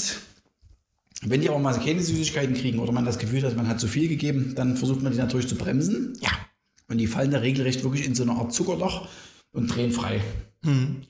[1.24, 3.90] wenn die aber mal keine Süßigkeiten kriegen oder man das Gefühl hat, man hat zu
[3.90, 6.18] viel gegeben, dann versucht man die natürlich zu bremsen.
[6.22, 6.30] Ja.
[6.88, 9.10] Und die fallen da regelrecht wirklich in so eine Art Zuckerloch
[9.52, 10.22] und drehen frei.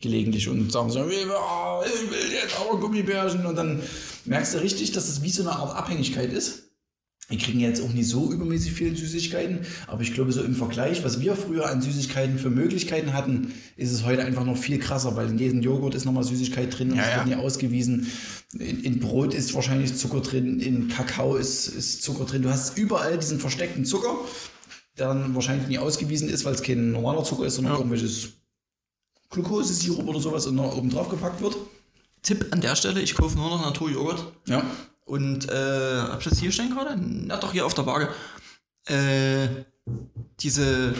[0.02, 3.46] Gelegentlich und sagen so, ich will jetzt aber Gummibärchen.
[3.46, 3.84] Und dann
[4.26, 6.65] merkst du richtig, dass das wie so eine Art Abhängigkeit ist.
[7.32, 11.04] Die kriegen jetzt auch nicht so übermäßig viele Süßigkeiten, aber ich glaube, so im Vergleich,
[11.04, 15.16] was wir früher an Süßigkeiten für Möglichkeiten hatten, ist es heute einfach noch viel krasser,
[15.16, 17.16] weil in jedem Joghurt ist nochmal Süßigkeit drin und Ja, es ja.
[17.18, 18.12] wird nie ausgewiesen.
[18.54, 22.44] In, in Brot ist wahrscheinlich Zucker drin, in Kakao ist, ist Zucker drin.
[22.44, 24.16] Du hast überall diesen versteckten Zucker,
[25.00, 28.34] der dann wahrscheinlich nie ausgewiesen ist, weil es kein normaler Zucker ist, sondern irgendwelches
[29.32, 31.58] Glukosesirup oder sowas und noch oben drauf gepackt wird.
[32.22, 34.32] Tipp an der Stelle, ich kaufe nur noch Naturjoghurt.
[34.48, 34.64] Ja.
[35.06, 37.00] Und, äh, hab ich das hier stehen gerade?
[37.00, 38.10] Na doch, hier auf der Waage.
[38.88, 39.48] Äh,
[40.40, 40.94] diese,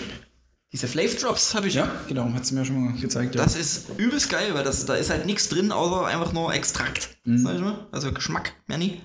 [0.72, 1.74] diese Flav Drops habe ich.
[1.74, 3.36] Ja, genau, hat sie mir schon mal gezeigt.
[3.36, 3.44] Ja.
[3.44, 7.18] Das ist übelst geil, weil das, da ist halt nichts drin, außer einfach nur Extrakt.
[7.26, 7.88] Sag ich mal.
[7.92, 9.02] Also Geschmack, mehr nie.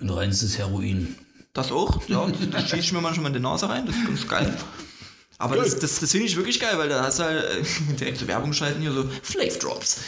[0.00, 1.14] Und reinstes Heroin.
[1.52, 2.26] Das auch, ja.
[2.50, 4.56] Das, schieße ich mir manchmal in die Nase rein, das ist ganz geil.
[5.38, 8.18] Aber das, das, das finde ich wirklich geil, weil da hast du halt äh, direkt
[8.18, 10.00] so Werbung schalten hier so Flav Drops.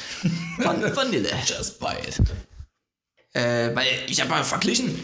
[0.59, 1.29] Van Vanille.
[1.47, 2.21] Just buy it.
[3.35, 4.99] Äh, weil ich habe mal verglichen.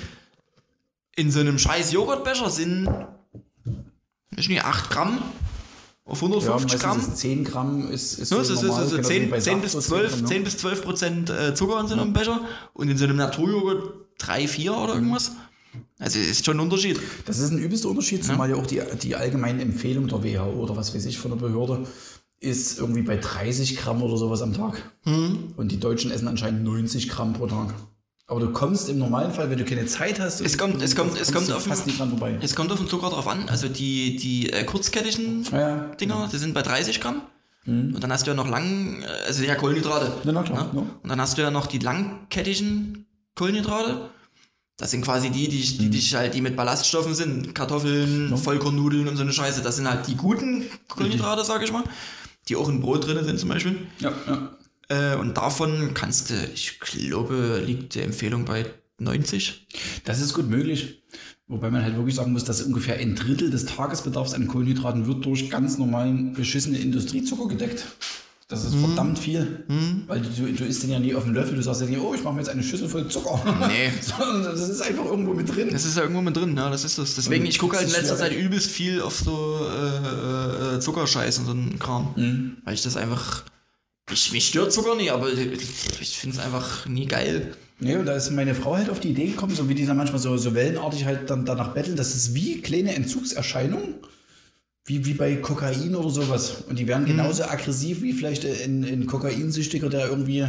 [1.16, 2.86] In so einem scheiß Joghurtbecher sind,
[4.30, 5.18] weiß nicht, 8 Gramm
[6.04, 6.98] auf Ja, 150 meistens Gramm.
[6.98, 9.62] ist 10 Gramm ist, ist Ja, das ist, normal, ist wie 10, bei 10, Saft
[9.62, 12.40] bis so 12, Gramm, 10 bis 12 Prozent äh, Zucker in so einem Becher
[12.72, 15.32] und in so einem Naturjoghurt 3, 4 oder irgendwas.
[15.98, 17.00] Also ist schon ein Unterschied.
[17.26, 20.76] Das ist ein übelster Unterschied, zumal ja auch die, die allgemeine Empfehlung der WHO oder
[20.76, 21.86] was weiß ich von der Behörde
[22.40, 24.82] ist irgendwie bei 30 Gramm oder sowas am Tag.
[25.04, 25.52] Mhm.
[25.56, 27.74] Und die Deutschen essen anscheinend 90 Gramm pro Tag.
[28.30, 31.18] Aber du kommst im normalen Fall, wenn du keine Zeit hast, Es kommt- es kommt-
[31.20, 32.38] es kommt auf den- fast nicht dran vorbei.
[32.40, 33.48] Es kommt auf den Zucker drauf an.
[33.48, 35.76] Also die, die äh, kurzkettigen Ja, ja.
[36.00, 37.22] Dinger, die sind bei 30 Gramm.
[37.66, 40.12] Und dann hast du ja noch lang, äh, also ja Kohlenhydrate.
[40.24, 40.80] Ja, na klar, Ne?
[40.80, 40.80] ja.
[41.02, 43.04] Und dann hast du ja noch die langkettigen
[43.34, 44.10] Kohlenhydrate.
[44.76, 47.54] Das sind quasi die, die, die, die, halt, die mit Ballaststoffen sind.
[47.54, 49.60] Kartoffeln, Vollkornnudeln und so eine Scheiße.
[49.62, 51.84] Das sind halt die guten Kohlenhydrate, sag ich mal.
[52.48, 53.76] Die auch in Brot drin sind zum Beispiel.
[53.98, 54.50] Ja, ja.
[54.90, 58.66] Äh, und davon kannst du, ich glaube, liegt die Empfehlung bei
[58.98, 59.66] 90.
[60.04, 61.02] Das ist gut möglich.
[61.46, 65.24] Wobei man halt wirklich sagen muss, dass ungefähr ein Drittel des Tagesbedarfs an Kohlenhydraten wird
[65.24, 67.86] durch ganz normalen beschissene Industriezucker gedeckt.
[68.46, 69.64] Das ist verdammt viel.
[70.08, 71.54] Weil du, du isst den ja nie auf dem Löffel.
[71.54, 73.40] Du sagst ja nie, oh, ich mache mir jetzt eine Schüssel voll Zucker.
[73.68, 73.92] Nee.
[74.00, 75.68] Sondern das ist einfach irgendwo mit drin.
[75.70, 77.14] Das ist ja irgendwo mit drin, ja, das ist das.
[77.14, 81.46] Deswegen, ich gucke halt in letzter Zeit übelst viel auf so äh, äh, Zuckerscheiß und
[81.46, 82.56] so einen Kram.
[82.64, 83.44] Weil ich das einfach.
[84.12, 87.54] Ich, mich stört Zucker nie, aber ich finde es einfach nie geil.
[87.78, 89.96] Nee, und da ist meine Frau halt auf die Idee gekommen, so wie die dann
[89.96, 91.96] manchmal so, so wellenartig halt dann danach betteln.
[91.96, 93.94] Das ist wie kleine Entzugserscheinungen.
[94.84, 96.64] Wie, wie bei Kokain oder sowas.
[96.68, 100.46] Und die werden genauso aggressiv wie vielleicht ein, ein Kokainsüchtiger, der irgendwie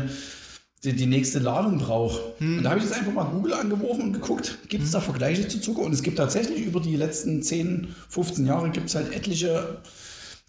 [0.84, 2.22] die, die nächste Ladung braucht.
[2.40, 5.48] Und da habe ich jetzt einfach mal Google angeworfen und geguckt, gibt es da Vergleiche
[5.48, 5.82] zu Zucker?
[5.82, 9.78] Und es gibt tatsächlich über die letzten 10, 15 Jahre gibt es halt etliche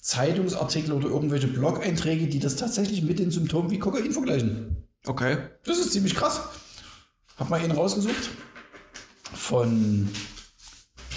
[0.02, 4.76] Zeitungsartikel oder irgendwelche Blog-Einträge, die das tatsächlich mit den Symptomen wie Kokain vergleichen.
[5.06, 5.38] Okay.
[5.64, 6.40] Das ist ziemlich krass.
[7.36, 8.30] Hab mal einen rausgesucht
[9.32, 10.08] von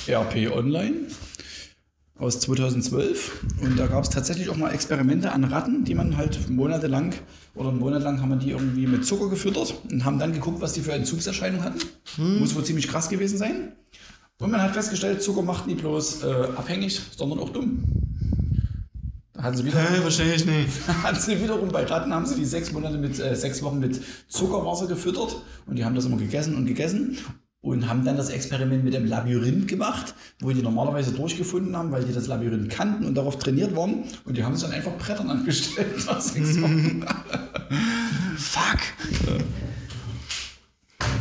[0.07, 1.07] RP Online
[2.17, 6.47] aus 2012 und da gab es tatsächlich auch mal Experimente an Ratten, die man halt
[6.49, 7.13] monatelang
[7.55, 10.61] oder einen Monat lang haben wir die irgendwie mit Zucker gefüttert und haben dann geguckt,
[10.61, 11.79] was die für Entzugserscheinungen hatten.
[12.39, 13.73] Muss wohl ziemlich krass gewesen sein.
[14.39, 17.83] Und man hat festgestellt, Zucker macht nie bloß äh, abhängig, sondern auch dumm.
[19.37, 20.69] Hatten sie wieder verstehe ich nicht.
[21.03, 24.01] hatten sie wiederum bei Ratten haben sie die sechs Monate mit äh, sechs Wochen mit
[24.27, 27.17] Zuckerwasser gefüttert und die haben das immer gegessen und gegessen
[27.61, 32.05] und haben dann das Experiment mit dem Labyrinth gemacht, wo die normalerweise durchgefunden haben, weil
[32.05, 35.29] die das Labyrinth kannten und darauf trainiert waren und die haben es dann einfach Brettern
[35.29, 37.03] angestellt nach sechs Wochen.
[38.37, 38.79] Fuck.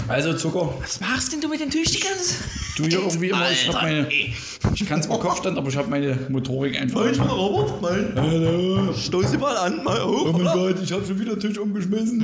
[0.06, 2.12] Also Zucker, Was machst denn du mit den Tüchtigern?
[2.76, 4.34] du hier irgendwie immer, ich hab meine, ey.
[4.74, 7.00] Ich kann zwar Kopfstand, aber ich habe meine Motorik einfach.
[7.00, 8.12] Moin, Robert, moin.
[8.16, 8.92] Hallo.
[8.92, 10.26] Stoß sie mal an, mal hoch.
[10.28, 10.52] Oh mein oder?
[10.52, 12.18] Gott, ich habe schon wieder den Tisch umgeschmissen.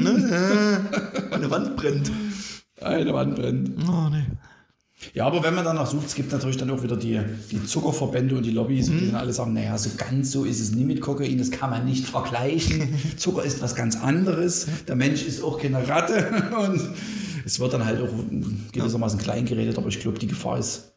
[1.30, 2.10] Meine Wand brennt.
[2.80, 3.70] Eine Wand brennt.
[3.88, 4.24] Oh, nee.
[5.14, 7.18] Ja, aber wenn man danach sucht, es gibt natürlich dann auch wieder die,
[7.50, 10.72] die Zuckerverbände und die Lobbys, die dann alle sagen, naja, so ganz so ist es
[10.72, 12.94] nie mit Kokain, das kann man nicht vergleichen.
[13.16, 16.28] Zucker ist was ganz anderes, der Mensch ist auch keine Ratte
[16.58, 16.80] und
[17.50, 18.12] es wird dann halt auch
[18.72, 20.92] gewissermaßen klein geredet, aber ich glaube, die Gefahr ist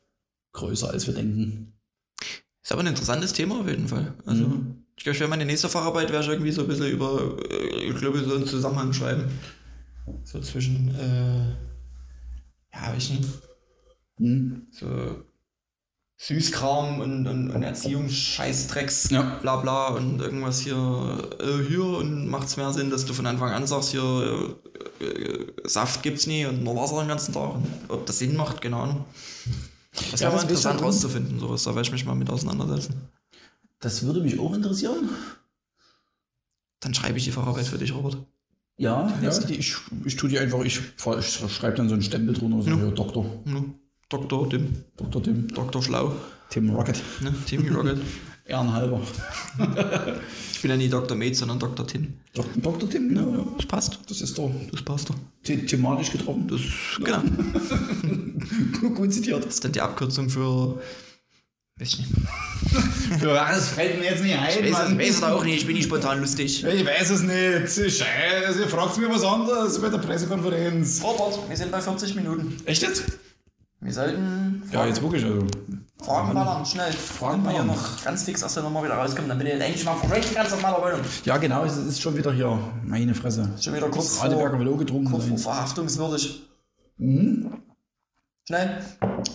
[0.51, 1.73] größer, als wir denken.
[2.61, 4.13] Ist aber ein interessantes Thema auf jeden Fall.
[4.27, 4.43] Also,
[4.95, 7.89] ich glaube, ich werde meine nächste Facharbeit wäre ich irgendwie so ein bisschen über, äh,
[7.89, 9.23] ich glaube, so einen Zusammenhang schreiben.
[10.23, 11.49] So zwischen, äh,
[12.73, 13.29] ja, weiß ich nicht,
[14.19, 14.67] Hm?
[14.69, 15.23] so
[16.17, 19.39] Süßkram und, und, und Erziehungsscheißdrecks, Ja.
[19.41, 23.25] bla bla und irgendwas hier, äh, hier und macht es mehr Sinn, dass du von
[23.25, 24.72] Anfang an sagst, hier äh,
[25.65, 27.55] Saft gibt's nie und nur Wasser den ganzen Tag.
[27.89, 29.05] Ob das Sinn macht, keine Ahnung.
[30.11, 32.95] Das Ja, wäre mal das interessant rauszufinden, sowas, da werde ich mich mal mit auseinandersetzen.
[33.79, 35.09] Das würde mich auch interessieren.
[36.79, 38.17] Dann schreibe ich die Facharbeit für dich, Robert.
[38.77, 39.75] Ja, ja die, ich,
[40.05, 42.91] ich tue die einfach, ich, ich schreibe dann so einen Stempel drunter, so ja.
[42.91, 43.63] Doktor, Ja.
[44.09, 44.49] Dr.
[44.49, 44.83] Tim.
[44.97, 45.23] Dr.
[45.23, 45.81] Tim, Dr.
[45.81, 46.13] Schlau.
[46.49, 47.33] Tim Rocket, Ne?
[47.45, 47.99] Timmy Rocket.
[48.45, 49.01] ehrenhalber.
[50.53, 51.15] Ich bin ja nie Dr.
[51.17, 51.85] Mate, sondern Dr.
[51.87, 52.13] Tim.
[52.35, 52.89] Dok- Dr.
[52.89, 53.45] Tim, genau, ja.
[53.57, 53.99] Das passt.
[54.07, 55.15] Das ist doch Das passt doch.
[55.45, 56.47] the thematisch getroffen.
[56.47, 56.61] Das,
[57.03, 57.21] genau.
[58.95, 59.45] Gut zitiert.
[59.45, 60.79] Das ist dann die Abkürzung für.
[61.79, 62.11] Weiß ich nicht.
[63.19, 64.99] Für was fällt mir jetzt nicht ein, Weiß, Mann.
[64.99, 66.63] weiß es auch nicht, ich bin nicht spontan lustig.
[66.63, 67.91] Ich weiß es nicht.
[67.97, 71.01] Scheiße, ihr fragt mich was anderes bei der Pressekonferenz.
[71.03, 72.55] Robert, wir sind bei 40 Minuten.
[72.65, 73.03] Echt jetzt?
[73.81, 75.45] Wir sollten Ja, jetzt wirklich, also.
[76.03, 76.91] Fragen ballern, schnell.
[76.91, 77.75] Fragen wir hier ballern.
[77.75, 80.81] noch ganz fix aus der Nummer wieder rauskommen, damit ihr endlich mal verrecht ganz meiner
[80.81, 80.99] Wohnung.
[81.23, 82.59] Ja, genau, es ist schon wieder hier.
[82.85, 83.49] Meine Fresse.
[83.61, 86.43] Schon wieder kurz vor, Radeberger will auch getrunken kurz vor verhaftungswürdig.
[86.97, 87.53] Mhm.
[88.45, 88.83] Schnell.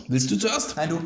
[0.09, 0.77] Willst du zuerst?
[0.77, 1.01] Nein, du.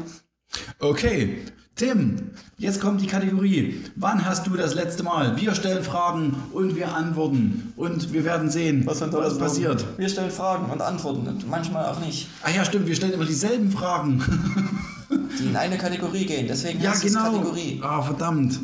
[0.80, 1.44] Okay,
[1.76, 3.84] Tim, jetzt kommt die Kategorie.
[3.94, 5.40] Wann hast du das letzte Mal?
[5.40, 7.72] Wir stellen Fragen und wir antworten.
[7.76, 9.86] Und wir werden sehen, was, das passiert.
[9.96, 12.28] Wir stellen Fragen und antworten und manchmal auch nicht.
[12.42, 14.22] Ah ja, stimmt, wir stellen immer dieselben Fragen.
[15.38, 16.46] Die in eine Kategorie gehen.
[16.46, 17.32] Deswegen ja, heißt es genau.
[17.32, 17.80] Kategorie.
[17.82, 18.60] Ah, verdammt.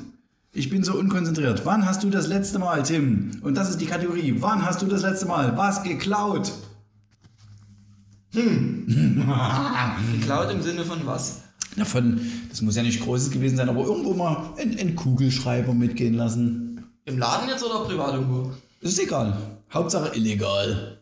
[0.53, 1.65] Ich bin so unkonzentriert.
[1.67, 3.31] Wann hast du das letzte Mal, Tim?
[3.43, 4.37] Und das ist die Kategorie.
[4.39, 6.53] Wann hast du das letzte Mal was geklaut?
[8.33, 11.43] Geklaut im Sinne von was?
[11.77, 16.85] Davon, das muss ja nicht Großes gewesen sein, aber irgendwo mal einen, Kugelschreiber mitgehen lassen.
[17.05, 18.53] Im Laden jetzt oder privat irgendwo?
[18.81, 19.37] Ist egal.
[19.73, 20.99] Hauptsache illegal.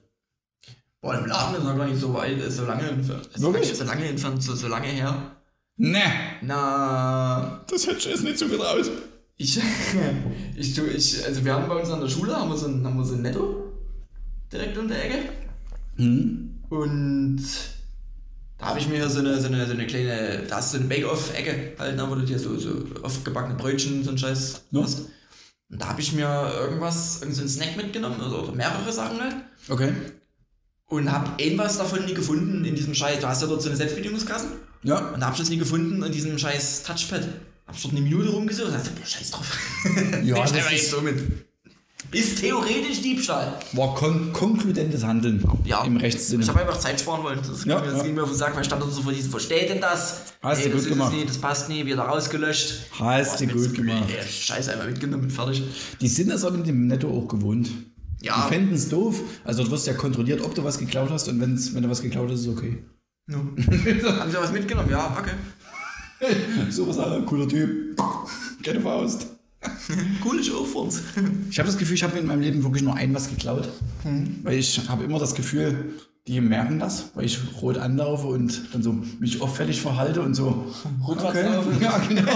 [1.00, 3.26] Boah, im Laden ist noch gar nicht so weit, ist so lange entfernt.
[3.26, 3.74] Ist Wirklich?
[3.74, 5.35] So lange entfernt, so, so lange her.
[5.78, 6.02] Ne,
[6.42, 8.90] Na, das hätte ich jetzt nicht zugetraut.
[9.36, 9.60] ich,
[10.56, 12.84] ich, tu- ich, also wir haben bei uns an der Schule, haben wir so ein,
[12.84, 13.72] haben wir so ein Netto
[14.50, 15.18] direkt um der Ecke.
[15.96, 16.62] Hm?
[16.70, 17.42] Und
[18.58, 20.80] da habe ich mir so eine, so eine, so eine kleine, da hast du so
[20.84, 24.82] eine Bake-Off-Ecke halt, wo du dir so, so aufgebackene Brötchen, so ein Scheiß Ja.
[24.82, 25.00] hast.
[25.68, 26.26] Und da habe ich mir
[26.60, 29.34] irgendwas, irgendeinen Snack mitgenommen, also oder mehrere Sachen halt.
[29.68, 29.92] Okay.
[30.86, 33.18] Und habe irgendwas davon nie gefunden in diesem Scheiß.
[33.20, 34.46] Du hast ja dort so eine Selbstbedienungskasse.
[34.86, 34.98] Ja.
[35.10, 37.26] Und da hab ich das nie gefunden in diesem scheiß Touchpad.
[37.66, 39.58] Hab ich dort eine Minute rumgesucht und dachte, boah, scheiß drauf.
[40.24, 41.16] Ja, das ist- so mit.
[42.12, 43.58] Ist theoretisch Diebstahl.
[43.72, 45.42] War kon konkludentes Handeln.
[45.64, 45.82] Ja.
[45.82, 46.44] Im Rechtssinne.
[46.44, 47.40] Ich habe einfach Zeit sparen wollen.
[47.44, 48.02] Das, Ja, das ja.
[48.04, 50.20] ging mir auf den Sack, weil ich stand da so vor diesem, versteht denn das?
[50.40, 51.12] Hast du das gut gemacht.
[51.12, 52.74] Nie, das passt nie, wieder rausgelöscht.
[52.96, 54.04] Hast du gut gemacht.
[54.08, 55.64] ey, Scheiße, einmal mitgenommen und fertig.
[56.00, 57.70] Die sind das aber mit dem Netto auch gewohnt.
[58.20, 58.44] Ja.
[58.46, 59.20] Die fänden es doof.
[59.42, 62.02] Also du wirst ja kontrolliert, ob du was geklaut hast und wenn's, wenn du was
[62.02, 62.78] geklaut hast, ist es okay.
[63.28, 63.38] No.
[63.38, 64.88] Haben Sie was mitgenommen?
[64.88, 65.32] Ja, okay.
[66.70, 67.26] so was, Alter.
[67.26, 68.00] Cooler Typ.
[68.62, 69.26] Keine Faust.
[70.22, 71.02] Coole Show für uns.
[71.50, 73.68] Ich habe das Gefühl, ich habe in meinem Leben wirklich nur ein was geklaut.
[74.44, 75.94] Weil ich habe immer das Gefühl,
[76.28, 80.66] die merken das, weil ich rot anlaufe und dann so mich auffällig verhalte und so.
[81.06, 81.80] Rückwärts laufen.
[81.80, 82.32] Ja, genau.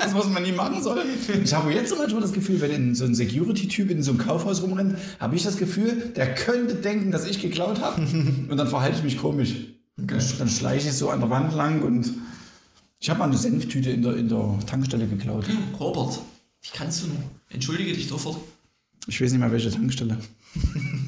[0.00, 1.04] das, was man nie machen soll.
[1.44, 4.98] Ich habe jetzt manchmal das Gefühl, wenn so ein Security-Typ in so einem Kaufhaus rumrennt,
[5.20, 8.02] habe ich das Gefühl, der könnte denken, dass ich geklaut habe.
[8.02, 9.54] Und dann verhalte ich mich komisch.
[9.96, 12.12] Dann, dann schleiche ich so an der Wand lang und
[12.98, 15.46] ich habe mal eine Senftüte in der, in der Tankstelle geklaut.
[15.80, 16.20] Robert,
[16.62, 17.18] wie kannst du nur?
[17.50, 18.38] Entschuldige dich sofort.
[19.06, 20.18] Ich weiß nicht mehr, welche Tankstelle.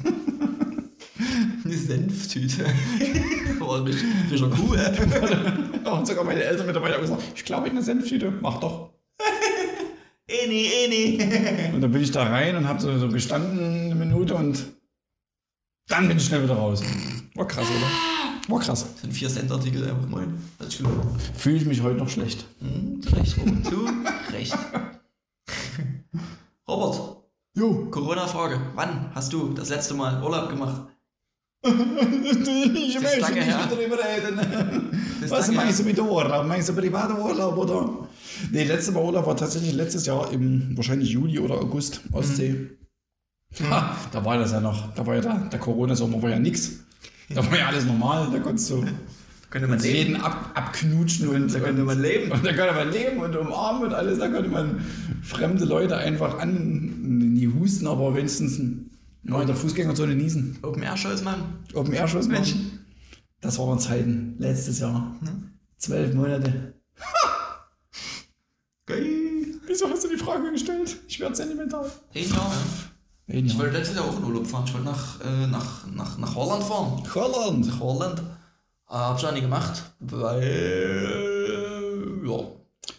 [1.65, 2.65] Eine Senftüte.
[3.59, 5.89] Boah, bist Kuh, hä?
[5.89, 8.89] Und sogar meine Eltern mittlerweile haben gesagt, ich glaube, eine Senftüte, mach doch.
[10.27, 11.73] Eh nie, eh nie.
[11.73, 14.63] Und dann bin ich da rein und habe so, so gestanden eine Minute und
[15.87, 16.83] dann bin ich schnell wieder raus.
[17.33, 18.18] War krass, oder?
[18.49, 18.85] War krass.
[18.93, 20.41] Das sind vier Cent-Artikel einfach moin.
[20.57, 20.83] Das ist.
[21.35, 22.45] Fühle ich mich heute noch schlecht.
[22.59, 23.65] Hm, zu Recht, Robert.
[23.65, 23.87] Zu
[24.33, 24.57] Recht.
[26.67, 27.17] Robert,
[27.55, 27.87] Jo.
[27.91, 28.59] Corona-Frage.
[28.75, 30.87] Wann hast du das letzte Mal Urlaub gemacht?
[31.61, 31.73] ich
[33.01, 35.03] möchte nicht darüber reden.
[35.21, 36.45] ist Was meinst du mit Urlaub?
[36.45, 38.07] Meinst du privater Urlaub oder?
[38.51, 42.69] Nee, letzter Mal Urlaub war tatsächlich letztes Jahr im wahrscheinlich Juli oder August, Ostsee.
[43.69, 46.78] Ha, da war das ja noch, da war ja der, der Corona-Sommer war ja nix.
[47.35, 48.83] Da war ja alles normal, da konntest du
[49.49, 52.31] Könnte man jeden ab, abknutschen und, Da könnte man leben.
[52.33, 54.83] und da konnte man leben und umarmen und alles, da konnte man
[55.21, 58.59] fremde Leute einfach an, nie husten, aber wenigstens
[59.23, 60.57] mal in der Fußgängerzone niesen.
[60.61, 61.43] Open Air Shows machen.
[61.73, 62.55] Open Air Shows Mensch.
[63.41, 65.15] Das waren Zeiten, letztes Jahr.
[65.77, 66.73] Zwölf Monate.
[68.85, 69.59] Geil.
[69.65, 70.97] Wieso hast du die Frage gestellt?
[71.07, 71.89] Ich werde sentimental.
[72.13, 72.51] Ein Jahr.
[73.31, 74.63] Ein Ich wollte letztes Jahr auch in Urlaub fahren.
[74.65, 77.03] Ich wollte nach, äh, nach, nach, nach Holland fahren.
[77.13, 77.67] Holland.
[77.67, 78.19] Nach Holland.
[78.89, 80.41] Äh, hab's auch nie gemacht, weil.
[82.25, 82.39] Ja.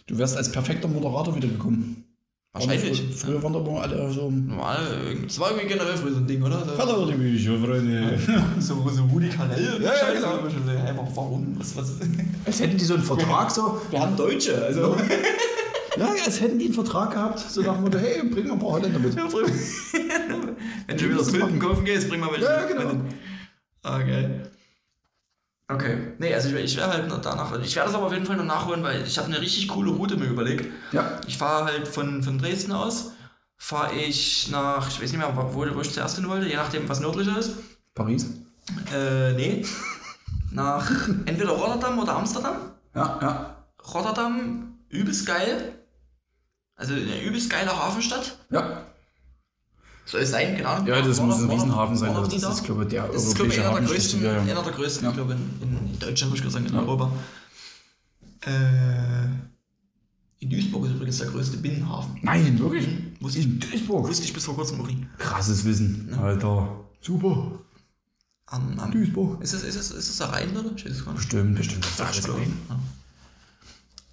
[0.07, 2.05] Du wärst als perfekter Moderator wiedergekommen.
[2.53, 3.01] Wahrscheinlich.
[3.01, 4.31] Früher, früher waren da immer alle so.
[4.31, 4.79] Normal,
[5.13, 6.65] äh, das war irgendwie generell früher so ein Ding, oder?
[6.79, 8.19] Hallo, liebe Videofreunde.
[8.61, 9.03] so, so
[9.37, 9.75] Carell.
[9.77, 10.49] und Ja, ja, genau.
[10.49, 11.57] So, Einfach warum?
[11.59, 11.95] Was, was?
[12.45, 13.81] Als hätten die so einen Vertrag so.
[13.91, 14.97] Wir haben Deutsche, also.
[15.97, 18.59] Ja, als hätten die einen Vertrag gehabt, so nach dem Motto, hey, bring mal ein
[18.59, 19.15] paar Holländer mit.
[19.15, 19.25] Ja.
[20.87, 22.45] Wenn du wieder Tulpen kaufen gehst, bring mal welche.
[22.45, 23.05] Ja, genau.
[23.83, 24.43] Okay.
[25.69, 26.15] Okay.
[26.19, 28.37] Nee, also ich, ich werde halt noch danach, ich werde das aber auf jeden Fall
[28.37, 30.67] noch nachholen, weil ich habe eine richtig coole Route mir überlegt.
[30.93, 31.21] Ja.
[31.27, 33.13] Ich fahre halt von, von Dresden aus,
[33.57, 36.89] fahre ich nach, ich weiß nicht mehr, wo, wo ich zuerst hin wollte, je nachdem,
[36.89, 37.53] was nördlicher ist.
[37.95, 38.27] Paris.
[38.93, 39.65] Äh, nee.
[40.51, 40.91] Nach
[41.27, 42.57] entweder Rotterdam oder Amsterdam.
[42.95, 43.67] Ja, ja.
[43.95, 45.80] Rotterdam, übelst geil.
[46.81, 48.39] Also eine übelst geile Hafenstadt.
[48.51, 48.85] Ja.
[50.07, 50.83] Soll es sein, genau.
[50.87, 52.17] Ja, das War muss ein Riesenhafen sein.
[52.17, 52.51] Also das da?
[52.53, 54.41] ist, glaube ich, der Das ist, glaube ich, europäische einer der größten, Ja, ja.
[54.41, 55.11] einer der größten, Ja.
[55.11, 56.81] ich glaube, in, in Deutschland, würde ich sagen, in Ja.
[56.81, 57.13] Europa.
[58.47, 59.25] Äh,
[60.43, 62.19] in Duisburg ist übrigens der größte Binnenhafen.
[62.23, 62.89] Nein, wirklich?
[63.21, 64.09] Wusste ich, In Duisburg.
[64.09, 65.07] wusste ich bis vor kurzem noch nie.
[65.19, 66.13] Krasses Wissen.
[66.21, 66.81] Alter.
[67.03, 67.53] Super.
[68.47, 69.41] Am, am, Duisburg.
[69.43, 70.73] ist, es, ist, es, ist es der Rhein, oder?
[70.75, 71.23] Ich weiß es gar nicht.
[71.23, 71.85] Bestimmt, bestimmt.
[71.85, 72.41] Das ist Ja, ich glaube.
[72.41, 72.53] Rhein.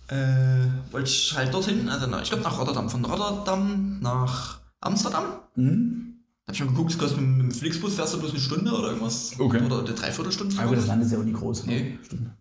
[0.09, 2.89] Äh, wollte ich halt dorthin, also nach, ich glaube nach Rotterdam.
[2.89, 5.23] Von Rotterdam nach Amsterdam.
[5.55, 6.15] Mhm.
[6.45, 8.87] Hab ich mal geguckt, es kostet mit dem Flixbus fährst du bloß eine Stunde oder
[8.89, 9.33] irgendwas.
[9.37, 9.61] Okay.
[9.65, 10.55] Oder eine Dreiviertelstunde.
[10.61, 10.87] Aber das.
[10.87, 11.65] Land ist ja auch nicht groß.
[11.65, 11.73] ne?
[11.73, 11.99] Nee.
[12.03, 12.31] Stimmt.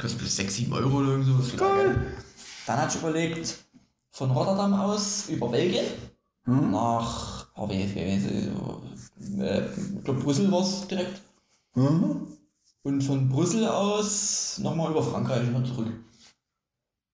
[0.00, 1.56] Kostet bis 6, 7 Euro oder irgend sowas.
[1.56, 1.96] Geil.
[2.66, 3.56] Dann hatte ich überlegt,
[4.12, 5.84] von Rotterdam aus über Belgien
[6.44, 6.70] Hm?
[6.70, 9.64] nach, oh, wie, wie, wie, äh,
[9.98, 11.20] ich glaube Brüssel war es direkt.
[11.74, 12.28] Mhm.
[12.84, 15.88] Und von Brüssel aus nochmal über Frankreich und zurück.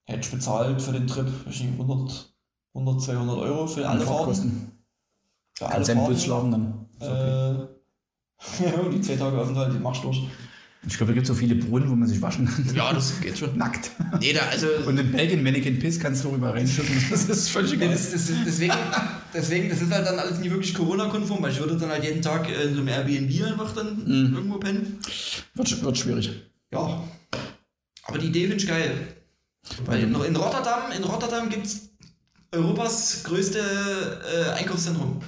[0.04, 2.34] Hätte ich bezahlt für den Trip, nicht, 100,
[2.74, 4.72] 100 200 Euro für alle Fahrten.
[5.54, 6.04] Für alle Kannst ja im.
[6.06, 6.86] Bus schlafen dann.
[6.98, 7.62] Okay.
[7.62, 10.22] Äh, die zwei Tage Aufenthalt, die machst du durch.
[10.84, 12.74] Ich glaube, da gibt es so viele Brunnen, wo man sich waschen kann.
[12.74, 13.56] Ja, das geht schon.
[13.56, 13.92] Nackt.
[14.18, 14.66] Nee, da, also.
[14.84, 16.92] Und in Belgien, wenn ich in Piss kannst du darüber reinschütten.
[17.10, 17.90] Das ist völlig Nee, egal.
[17.90, 18.74] das, das, deswegen,
[19.32, 22.20] deswegen, das ist halt dann alles nie wirklich Corona-konform, weil ich würde dann halt jeden
[22.20, 24.34] Tag äh, in so einem Airbnb einfach dann Mhm.
[24.34, 24.98] irgendwo pennen.
[25.54, 26.30] Wird, wird schwierig.
[26.72, 27.04] Ja.
[28.06, 28.90] Aber die Idee finde ich geil.
[29.86, 31.90] Weil in, in Rotterdam, in Rotterdam gibt es
[32.52, 35.20] Europas größte äh, Einkaufszentrum.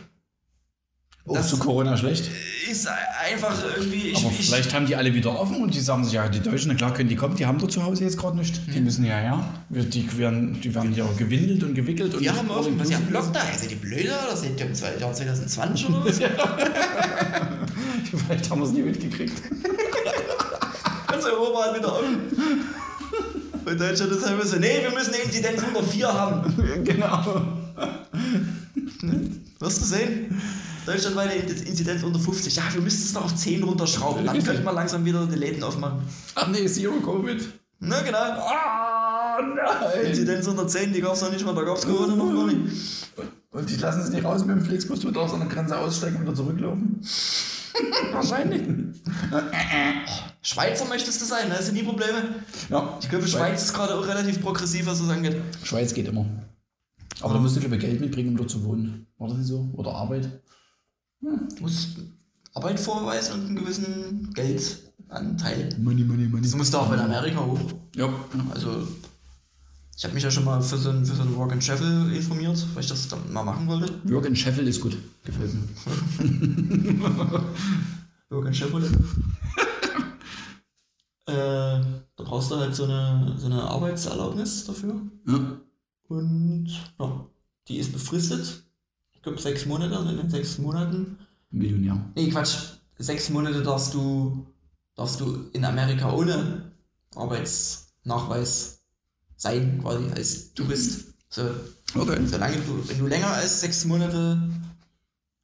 [1.26, 2.30] Auch Das- zu Corona schlecht.
[2.70, 4.08] Ist einfach irgendwie.
[4.08, 6.40] Ich, Aber ich, vielleicht haben die alle wieder offen und die sagen sich, ja, die
[6.40, 8.60] Deutschen, na klar können die kommen, die haben doch zu Hause jetzt gerade nicht.
[8.74, 9.42] Die müssen ja her.
[9.70, 12.14] Wir- Die werden, die werden ja gewindelt und gewickelt.
[12.14, 13.32] und wir haben offen, was ihr All-inclusive.
[13.32, 16.18] Lockdown, seid ihr blöder oder seid ihr im Jahr 2020 oder was?
[18.26, 19.42] Vielleicht haben wir es nie mitgekriegt.
[21.08, 22.18] Ganz Europa hat wieder offen.
[23.64, 26.84] Und Deutschland ist halt so, nee, wir müssen eine Inzidenz unter 4 haben.
[26.84, 27.42] genau.
[29.58, 30.40] Wirst du sehen?
[30.86, 32.56] Deutschlandweite Inzidenz unter 50.
[32.56, 34.26] Ja, wir müssen es noch auf 10 runterschrauben.
[34.26, 36.02] Dann könnten wir langsam wieder die Läden aufmachen.
[36.34, 37.42] Ach nee, Zero Covid.
[37.80, 38.18] Na genau.
[38.18, 40.06] Ah, nein.
[40.06, 42.46] Inzidenz unter 10, die gab es noch nicht mal, da gab es Corona noch gar
[42.46, 43.08] nicht.
[43.54, 46.16] Und die lassen es nicht raus mit dem Flixbus, du darfst an der Grenze aussteigen
[46.16, 47.00] und wieder zurücklaufen.
[48.12, 48.62] Wahrscheinlich.
[50.42, 52.34] Schweizer möchtest du sein, da hast du nie Probleme.
[52.68, 55.36] Ja, Ich glaube, Schweiz ist gerade auch relativ progressiv, was das angeht.
[55.62, 56.26] Schweiz geht immer.
[57.20, 59.06] Aber da musst du, glaube ich, Geld mitbringen, um dort zu wohnen.
[59.18, 59.68] War das nicht so?
[59.74, 60.28] Oder Arbeit?
[61.20, 61.98] Du musst
[62.54, 65.68] Arbeit vorweisen und einen gewissen Geldanteil.
[65.78, 66.42] Money, money, money.
[66.42, 67.60] Das musst du auch in Amerika hoch.
[67.94, 68.12] Ja.
[68.52, 68.88] Also,
[69.96, 72.14] ich habe mich ja schon mal für so ein, für so ein Walk and Shuffle
[72.14, 73.92] informiert, weil ich das dann mal machen wollte.
[74.04, 74.96] Work in Sheffield ist gut.
[75.24, 75.62] Gefällt mir.
[78.30, 78.84] Walk and Shuffle.
[81.26, 81.80] äh,
[82.16, 85.00] da brauchst du halt so eine, so eine Arbeitserlaubnis dafür.
[85.28, 85.60] Ja.
[86.08, 86.68] Und
[86.98, 87.26] ja,
[87.68, 88.64] die ist befristet.
[89.12, 91.18] Ich glaube sechs Monate und in den sechs Monaten.
[91.50, 92.04] Millionär.
[92.16, 92.56] Nee, Quatsch.
[92.98, 94.46] Sechs Monate darfst du,
[94.96, 96.72] darfst du in Amerika ohne
[97.14, 98.83] Arbeitsnachweis
[99.44, 101.14] sein, quasi als Tourist.
[101.28, 101.42] So,
[101.94, 102.18] Okay.
[102.26, 104.38] solange du, wenn du länger als sechs Monate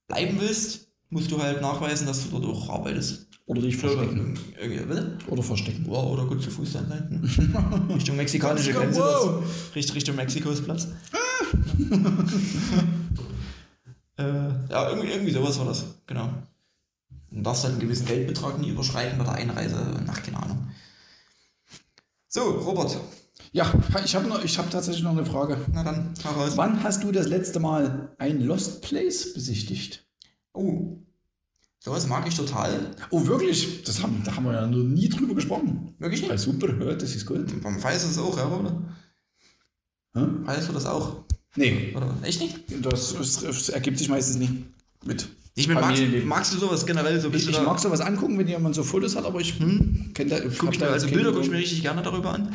[0.09, 3.27] bleiben willst, musst du halt nachweisen, dass du dort auch arbeitest.
[3.47, 4.39] Oder dich verstecken.
[4.61, 5.19] Irgendwie, bitte?
[5.27, 5.85] Oder verstecken.
[5.87, 7.21] Wow, oder gut zu Fuß dann sein.
[7.21, 7.95] Ne?
[7.95, 9.01] Richtung mexikanische Grenze.
[9.01, 9.43] wow.
[9.75, 10.87] Richtung, Richtung Mexikos Platz.
[14.19, 15.85] äh, ja, irgendwie, irgendwie sowas war das.
[16.07, 16.33] Genau.
[17.33, 20.69] Und darfst halt einen gewissen Geldbetrag nie überschreiten bei der Einreise nach, keine Ahnung.
[22.29, 22.97] So, Robert.
[23.53, 23.73] Ja,
[24.05, 25.59] ich habe ich habe tatsächlich noch eine Frage.
[25.73, 26.57] Na dann, heraus.
[26.57, 30.07] Wann hast du das letzte Mal ein Lost Place besichtigt?
[30.53, 30.97] Oh.
[31.83, 32.95] Sowas mag ich total.
[33.11, 33.83] Oh, wirklich?
[33.85, 35.95] Das haben, da haben wir ja noch nie drüber gesprochen.
[35.99, 36.41] Wirklich Ja, nicht?
[36.43, 37.61] super, ja, das ist gut.
[37.63, 38.83] Beim Weiß ist es auch, ja, oder?
[40.15, 40.21] Hä?
[40.45, 41.25] Weißt du das auch?
[41.57, 42.15] Nee, Oder?
[42.23, 42.61] Echt nicht?
[42.85, 44.53] das, das, das ergibt sich meistens nicht
[45.05, 45.29] mit.
[45.57, 47.51] Ich bin, magst, magst du sowas generell so ein Ich, bisschen?
[47.51, 50.13] ich da- mag sowas angucken, wenn jemand so Fotos hat, aber ich Hm?
[50.15, 50.39] kenne da.
[50.59, 52.55] Guck ich mir, also Bilder gucke ich mir richtig gerne darüber an.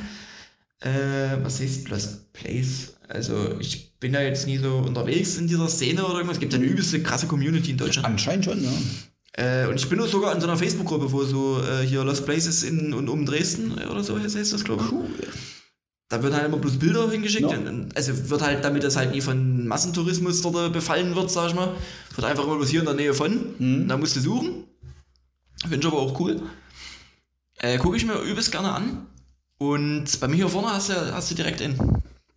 [0.86, 2.94] Äh, was heißt Lost Place?
[3.08, 6.38] Also ich bin da jetzt nie so unterwegs in dieser Szene oder irgendwas.
[6.38, 8.08] Es gibt ja eine übelste krasse Community in Deutschland.
[8.08, 8.72] Anscheinend schon, ja.
[9.34, 12.26] Äh, und ich bin auch sogar in so einer Facebook-Gruppe, wo so äh, hier Lost
[12.26, 14.92] Places in und um Dresden oder so heißt das, glaube ich.
[14.92, 15.10] Cool.
[16.08, 17.50] Da wird halt immer bloß Bilder hingeschickt.
[17.50, 17.60] Ja.
[17.96, 21.56] Also wird halt, damit das halt nie von Massentourismus dort äh, befallen wird, sag ich
[21.56, 21.76] mal,
[22.14, 23.56] wird einfach immer bloß hier in der Nähe von.
[23.58, 23.88] Mhm.
[23.88, 24.66] Da musst du suchen.
[25.62, 26.44] Finde ich aber auch cool.
[27.58, 29.08] Äh, Gucke ich mir übelst gerne an.
[29.58, 31.78] Und bei mir hier vorne hast du, hast du direkt in.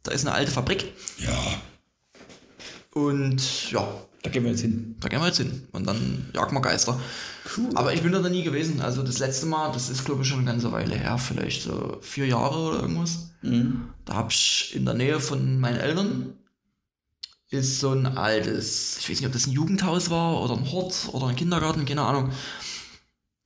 [0.03, 0.93] Da ist eine alte Fabrik.
[1.19, 1.61] Ja,
[2.95, 3.87] Und ja,
[4.23, 4.97] da gehen wir jetzt hin.
[5.01, 5.66] da gehen wir jetzt hin.
[5.73, 7.01] Und dann jagen wir Geister.
[7.57, 7.71] Cool.
[7.75, 8.81] Aber ich bin da noch nie gewesen.
[8.81, 11.99] Also das letzte Mal, das ist glaube ich schon eine ganze Weile her, vielleicht so
[12.03, 13.31] vier Jahre oder irgendwas.
[13.43, 13.91] Mhm.
[14.05, 16.35] Da habe ich in der Nähe von meinen Eltern
[17.51, 21.09] ist so ein altes, ich weiß nicht, ob das ein Jugendhaus war oder ein Hort
[21.12, 22.31] oder ein Kindergarten, keine Ahnung.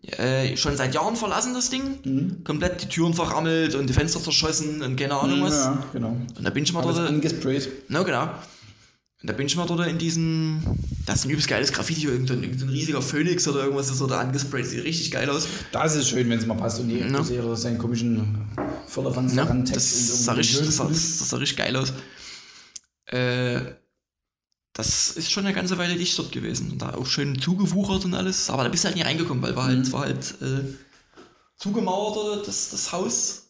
[0.04, 1.98] Äh, schon seit Jahren verlassen das Ding.
[2.04, 2.42] Mhm.
[2.44, 5.54] Komplett die Türen verrammelt und die Fenster zerschossen und keine Ahnung was.
[5.54, 6.08] Ja, genau.
[6.36, 7.08] Und da bin ich mal Alles dort.
[7.08, 7.68] angesprayt.
[7.88, 8.22] Na genau.
[8.24, 10.60] Und da bin ich mal dort in diesem.
[11.06, 13.62] Das ist ein übelst geiles Graffiti, irgend so ein, irgend so ein riesiger Phönix oder
[13.62, 14.66] irgendwas ist da angesprayt.
[14.66, 15.46] Sieht richtig geil aus.
[15.70, 17.20] Das ist schön, wenn es mal passt und nicht Ja.
[17.20, 17.54] ja.
[17.56, 18.48] seinen komischen
[18.88, 21.92] Förderfanz daran das, sah richtig, das, sah, das sah richtig geil aus.
[23.06, 23.60] Äh,
[24.74, 26.70] das ist schon eine ganze Weile dicht dort gewesen.
[26.72, 28.48] Und da auch schön zugewuchert und alles.
[28.50, 29.92] Aber da bist du halt nie reingekommen, weil war halt, Mhm.
[29.92, 30.64] war halt äh,
[31.56, 33.48] zugemauert das, das Haus.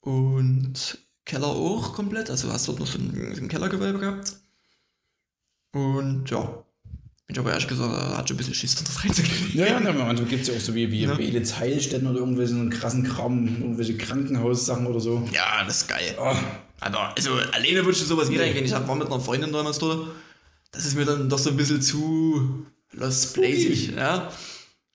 [0.00, 2.30] Und Keller auch komplett.
[2.30, 4.36] Also hast dort noch so ein, so ein Kellergewölbe gehabt.
[5.72, 6.64] Und ja.
[7.28, 9.52] Ich aber ehrlich gesagt, da hat schon ein bisschen Schiss, dort reinzugehen.
[9.54, 11.14] Ja, ja, ne, manchmal gibt es ja auch so wie, wie Ja.
[11.14, 15.28] Belitz Heilstätten oder irgendwelche so einen krassen Kram, irgendwelche Krankenhaussachen oder so.
[15.32, 16.16] Ja, das ist geil.
[16.18, 16.34] Oh,
[16.80, 18.64] Also, also alleine würde ich sowas nie reingehen.
[18.64, 20.08] Ich war mit einer Freundin damals dort.
[20.72, 24.30] Das ist mir dann doch so ein bisschen zu Lost Placig, ja.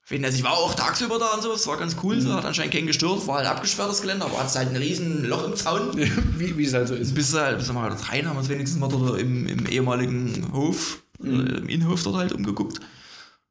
[0.07, 2.73] Also ich war auch tagsüber da und sowas, das war ganz cool, so, hat anscheinend
[2.73, 5.97] keinen gestört, war halt abgesperrtes Gelände, aber hat halt ein riesen Loch im Zaun.
[6.37, 7.15] wie, wie es halt so ist.
[7.15, 10.53] Bis halt, bis wir mal dort rein haben uns wenigstens mal dort im, im ehemaligen
[10.53, 12.79] Hof, oder im Innenhof dort halt umgeguckt.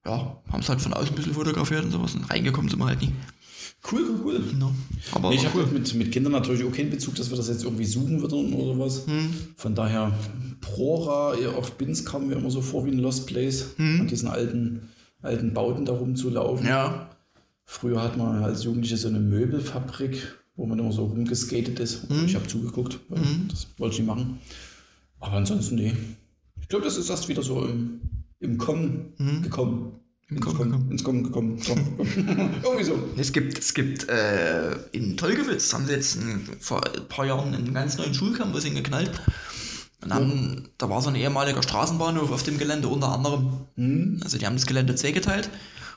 [0.07, 2.87] Ja, haben es halt von außen ein bisschen fotografiert und sowas und reingekommen sind wir
[2.87, 3.13] halt nie.
[3.91, 4.41] Cool, cool, cool.
[4.59, 4.73] No.
[5.13, 5.67] Aber Nee, ich habe cool.
[5.73, 8.79] mit, mit Kindern natürlich auch keinen Bezug, dass wir das jetzt irgendwie suchen würden oder
[8.79, 9.07] was.
[9.07, 9.31] Hm.
[9.57, 10.13] Von daher,
[10.61, 14.89] Prora auf Bins kamen mir immer so vor wie ein Lost Place, an diesen alten,
[15.21, 16.65] alten Bauten da rumzulaufen.
[16.65, 16.71] Hm.
[16.71, 17.11] Ja,
[17.67, 22.09] Früher hat man als Jugendliche so eine Möbelfabrik, wo man immer so rumgeskatet ist.
[22.09, 22.27] Hm.
[22.27, 24.39] Ich habe zugeguckt, weil das wollte ich nicht machen.
[25.21, 25.93] Aber ansonsten, nee.
[26.61, 28.01] Ich glaube, das ist erst wieder so im,
[28.41, 29.93] im Kommen gekommen.
[30.31, 31.61] Ins Kommen ins Kommen gekommen.
[31.63, 31.99] Kommen.
[32.63, 32.99] Irgendwie so.
[33.17, 37.55] Es gibt, es gibt äh, in Tolgewitz haben sie jetzt ein, vor ein paar Jahren
[37.55, 39.21] einen ganz neuen Schulcampus hingeknallt.
[40.03, 43.67] Und haben, da war so ein ehemaliger Straßenbahnhof auf dem Gelände unter anderem.
[44.23, 45.49] Also die haben das Gelände zweigeteilt.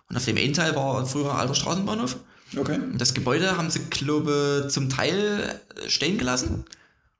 [0.09, 2.17] Und auf dem einen Teil war früher ein alter Straßenbahnhof.
[2.55, 2.75] Okay.
[2.75, 6.63] Und das Gebäude haben sie, glaube ich, zum Teil stehen gelassen.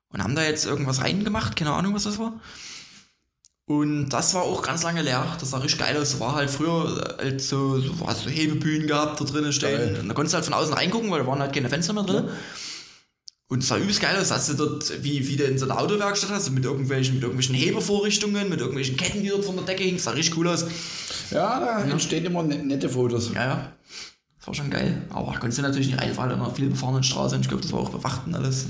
[0.10, 2.40] Und haben da jetzt irgendwas reingemacht, keine Ahnung, was das war.
[3.68, 5.36] Und das war auch ganz lange leer.
[5.42, 6.14] Das sah richtig geil aus.
[6.14, 9.78] Da war halt früher halt so, so, hast so Hebebühnen gehabt da drinnen stehen.
[9.78, 9.98] Geil.
[10.00, 12.04] Und da konntest du halt von außen reingucken, weil da waren halt keine Fenster mehr
[12.04, 12.30] drin.
[13.50, 14.32] Und es sah übelst geil aus.
[14.32, 17.56] Hast du dort, wie, wie du in so einer Autowerkstatt hast, mit irgendwelchen, mit irgendwelchen
[17.56, 19.98] Hebevorrichtungen, mit irgendwelchen Ketten, die dort von der Decke hingen.
[19.98, 20.66] Das sah richtig cool aus.
[21.32, 23.32] Ja, da entstehen immer ne- nette Fotos.
[23.36, 23.72] Ja, ja.
[24.48, 25.02] Das war schon geil.
[25.10, 27.36] Aber konntest du natürlich nicht reinfahren in einer viel befahrenen Straße.
[27.36, 28.68] Und ich glaube, das war auch bewacht und alles.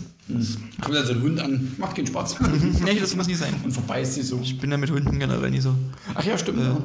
[0.82, 2.38] Kommt dann so ein Hund an, macht keinen Spaß.
[2.84, 3.53] nee, das muss nicht sein.
[3.63, 4.39] Und verbeißt sie so.
[4.41, 5.75] Ich bin ja mit Hunden generell nicht so,
[6.15, 6.61] Ach ja, stimmt.
[6.61, 6.82] Ja.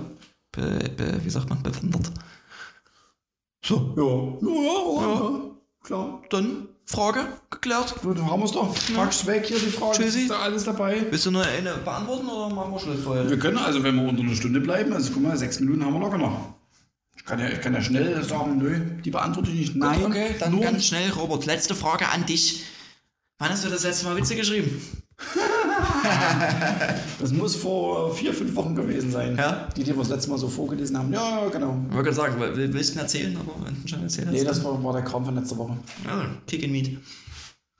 [0.52, 2.10] be, be, wie sagt man, bewandert.
[3.64, 4.46] So, Ja.
[4.46, 5.40] Ja, ja, ja.
[5.82, 6.22] Klar.
[6.28, 7.20] dann Frage
[7.50, 7.94] geklärt.
[8.02, 8.76] Gut, dann haben wir es doch.
[8.94, 9.96] Pack's weg hier die Frage.
[9.96, 10.20] Tschüssi.
[10.22, 11.06] Ist da alles dabei?
[11.08, 13.30] Willst du noch eine beantworten oder machen wir Schluss heute?
[13.30, 15.94] Wir können also, wenn wir unter einer Stunde bleiben, also guck mal, sechs Minuten haben
[15.94, 16.51] wir locker noch.
[17.24, 19.76] Ich kann ja, ich kann ja schnell sagen, nö, die beantworte ich nicht.
[19.76, 22.64] Nein, Okay, dann nur ganz schnell, Robert, letzte Frage an dich.
[23.38, 24.80] Wann hast du das letzte Mal Witze geschrieben?
[27.20, 29.36] Das muss vor vier, fünf Wochen gewesen sein.
[29.36, 29.68] Ja.
[29.76, 31.12] Die, die wir das letzte Mal so vorgelesen haben.
[31.12, 31.76] Ja, genau.
[31.90, 34.32] Ich wollte sagen, will- willst du ihn erzählen, aber wenn du schon erzählt hast?
[34.34, 35.76] Nee, das war, war der Kram von letzter Woche.
[36.04, 36.98] ja, Kick and Meat.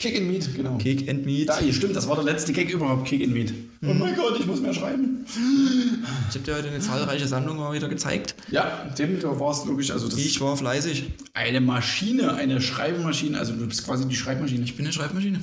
[0.03, 0.78] Kick and Meat, genau.
[0.78, 1.48] Kick and Meat.
[1.48, 3.55] Da, hier stimmt, das war der letzte Gag überhaupt, Kick and Meat.
[3.84, 5.24] Oh mein Gott, ich muss mehr schreiben.
[6.28, 8.34] Ich habe dir heute eine zahlreiche Sammlung mal wieder gezeigt.
[8.50, 11.05] Ja, Tim, du warst logisch, also das Ich war fleißig.
[11.34, 14.64] eine Maschine, eine Schreibmaschine, also du bist quasi die Schreibmaschine.
[14.64, 15.38] Ich bin eine Schreibmaschine.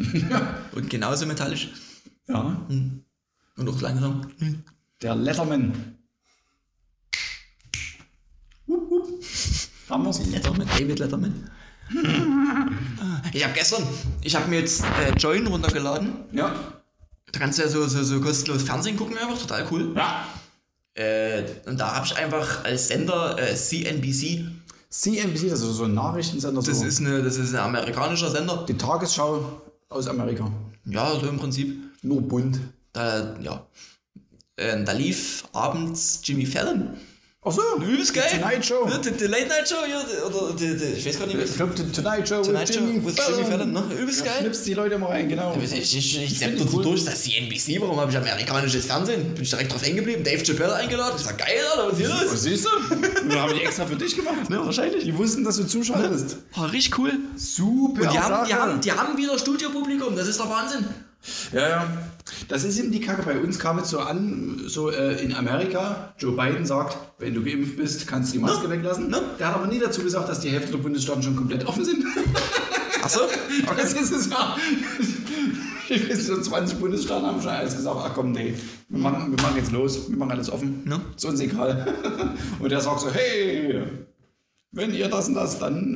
[0.74, 1.70] Und genauso metallisch.
[2.28, 4.28] Ja, Und auch langsam.
[5.02, 5.96] der Letterman.
[8.68, 9.24] Wupp, wupp.
[9.90, 10.26] Haben wir's?
[10.30, 11.50] Letterman, David Letterman.
[13.34, 13.84] Ich habe gestern,
[14.22, 16.14] ich habe mir jetzt äh, Join runtergeladen.
[16.32, 16.56] Ja.
[17.32, 19.94] Da kannst du ja so, so, so kostenlos Fernsehen gucken, einfach total cool.
[19.96, 20.26] Ja.
[20.96, 24.46] Äh, und da habe ich einfach als Sender äh, CNBC.
[24.90, 26.62] CNBC, das ist so ein Nachrichtensender.
[26.62, 26.86] Das so.
[26.86, 28.66] ist, eine, das ist ein amerikanischer Sender.
[28.68, 30.52] die Tagesschau aus Amerika.
[30.86, 31.78] Ja, so im Prinzip.
[32.02, 32.60] Nur bunt.
[32.94, 33.66] Da, ja.
[34.56, 36.98] Äh, da lief abends Jimmy Fallon.
[37.50, 37.84] Ach so.
[37.84, 38.26] Übelst geil.
[38.32, 38.88] Tonight Show.
[39.04, 41.46] Die, die Late Night Show, ja, die- oder die, die, ich weiß gar nicht mehr.
[41.46, 43.38] Ich glaube, The Tonight Show Tonight with Show Jimmy with Fallon.
[43.40, 43.84] Jimmy Fallon, ne?
[44.00, 44.36] Übelst Ja, geil.
[44.42, 45.58] schnippst die Leute mal rein, genau.
[45.62, 46.84] Ich, ich, ich, ich sepp die so cool.
[46.84, 49.34] durch, das ist CNBC, warum habe ich amerikanisches Fernsehen?
[49.34, 51.16] Bin ich direkt drauf hängen geblieben, Dave Chappelle eingeladen.
[51.18, 52.42] Ich sag, geil, Alter, was ist hier Was los?
[52.44, 52.70] siehst du?
[53.30, 54.50] Das habe ich extra für dich gemacht.
[54.50, 55.04] Ne, wahrscheinlich.
[55.04, 56.38] Die wussten, dass du zuschaltest.
[56.58, 57.12] Oh, richtig cool.
[57.36, 58.02] Super.
[58.04, 60.86] Und die haben, die, haben, die haben wieder Studiopublikum, das ist der Wahnsinn.
[61.52, 61.88] Ja, ja.
[62.48, 63.24] Das ist eben die Kacke.
[63.24, 67.44] Bei uns kam es so an, so äh, in Amerika, Joe Biden sagt, wenn du
[67.44, 69.10] geimpft bist, kannst du die Maske weglassen.
[69.10, 69.22] Ne?
[69.40, 72.04] Der hat aber nie dazu gesagt, dass die Hälfte der Bundesstaaten schon komplett offen sind.
[73.04, 73.22] Achso?
[73.78, 74.56] Das ist es ja.
[75.92, 78.54] Ich weiß, so 20 Bundesstaaten haben schon alles gesagt, ach komm, nee,
[78.90, 80.84] wir machen, wir machen jetzt los, wir machen alles offen.
[80.86, 81.02] Ne?
[81.16, 81.96] Ist uns egal.
[82.60, 83.82] Und der sagt so, hey,
[84.72, 85.96] wenn ihr das und das, dann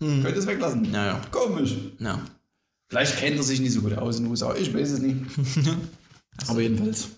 [0.00, 0.86] äh, könnt ihr es weglassen.
[0.86, 0.94] Hm.
[0.94, 1.20] Ja, ja.
[1.30, 1.76] Komisch.
[1.98, 2.18] Ja.
[2.90, 5.16] Vielleicht kennt er sich nicht so gut aus in den USA, ich weiß es nicht.
[6.48, 7.08] Aber jedenfalls.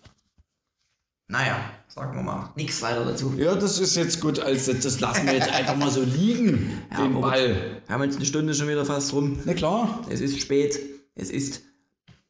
[1.29, 1.59] Naja,
[1.89, 3.33] sagen wir mal, nichts weiter dazu.
[3.39, 7.17] Ja, das ist jetzt gut, als das lassen wir jetzt einfach mal so liegen, den
[7.17, 7.81] aber- Ball.
[7.87, 9.39] Wir haben jetzt eine Stunde schon wieder fast rum.
[9.47, 10.79] Na klar, Es ist spät,
[11.15, 11.63] es ist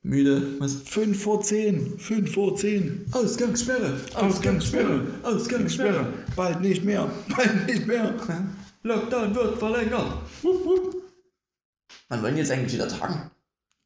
[0.02, 0.54] müde.
[0.60, 0.74] Was?
[0.74, 3.06] 5 vor 10, 5 vor 10.
[3.10, 3.98] Ausgangssperre.
[4.14, 6.12] Ausgangssperre, Ausgangssperre.
[6.36, 8.14] Bald nicht mehr, bald nicht mehr.
[8.84, 10.14] Lockdown wird verlängert.
[12.08, 13.30] Wann wollen jetzt eigentlich wieder tagen?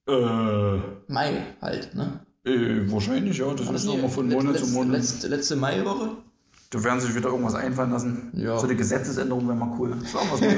[0.09, 0.79] Äh,
[1.09, 2.21] Mai halt, ne?
[2.45, 3.53] äh, wahrscheinlich, ja.
[3.55, 4.93] Das War ist nie- nochmal von Monat zu letzte- Monat.
[4.97, 6.11] Letzte, letzte Maiwoche?
[6.71, 8.31] Da werden sich wieder irgendwas einfallen lassen.
[8.35, 8.59] Ja.
[8.59, 9.95] So eine Gesetzesänderung wäre mal cool.
[10.03, 10.51] Das war was Gott,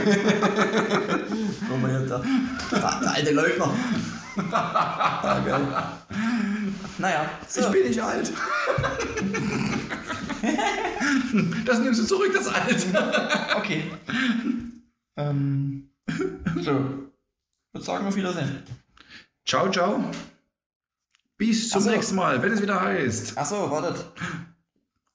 [2.73, 3.71] der, der alte Leugner.
[4.53, 5.61] ah, geil.
[6.99, 7.61] Naja, so.
[7.61, 8.33] Ich bin nicht alt.
[11.67, 12.87] das nimmst du zurück, das Alte.
[13.57, 13.85] okay.
[15.17, 15.91] ähm,
[16.63, 16.71] so.
[16.73, 18.63] Ich würde sagen, auf Wiedersehen.
[19.49, 20.05] Ciao, ciao.
[21.39, 21.89] Bis zum so.
[21.89, 23.39] nächsten Mal, wenn es wieder heißt.
[23.39, 24.05] Achso, wartet.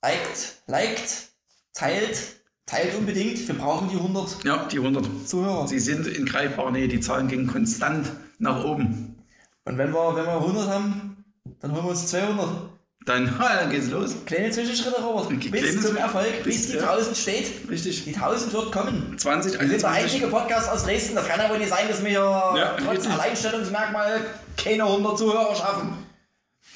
[0.02, 1.28] Liked, liked,
[1.76, 3.48] teilt, teilt unbedingt.
[3.48, 5.28] Wir brauchen die 100 Ja, die 100.
[5.28, 5.68] Zuhörer.
[5.68, 9.24] Sie sind in greifbarer Nähe, die Zahlen gehen konstant nach oben.
[9.66, 11.26] Und wenn wir, wenn wir 100 haben,
[11.60, 12.73] dann holen wir uns 200.
[13.06, 14.16] Dann, dann geht's los.
[14.26, 15.30] Kleine Zwischenschritte, Robert.
[15.51, 16.89] Bis zum Erfolg, bis bis- die ja.
[16.91, 17.51] 1000 steht.
[17.70, 18.06] Richtig.
[18.06, 19.18] Die 1000 wird kommen.
[19.18, 20.04] 20, Wir sind der 21.
[20.04, 21.16] einzige Podcast aus Dresden.
[21.16, 23.12] Das kann ja wohl nicht sein, dass wir hier trotz richtig.
[23.12, 24.22] Alleinstellungsmerkmal
[24.58, 25.93] keine 100 Zuhörer schaffen.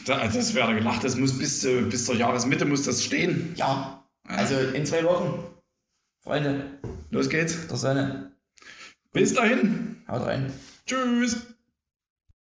[0.05, 3.53] Da, das wäre gelacht, das muss bis, äh, bis zur Jahresmitte muss das stehen.
[3.57, 5.43] Ja, also in zwei Wochen.
[6.23, 6.65] Freunde,
[7.09, 7.67] Los geht's.
[7.67, 8.32] der Sonne.
[9.13, 10.01] Bis dahin.
[10.09, 10.51] Haut rein.
[10.86, 11.38] Tschüss.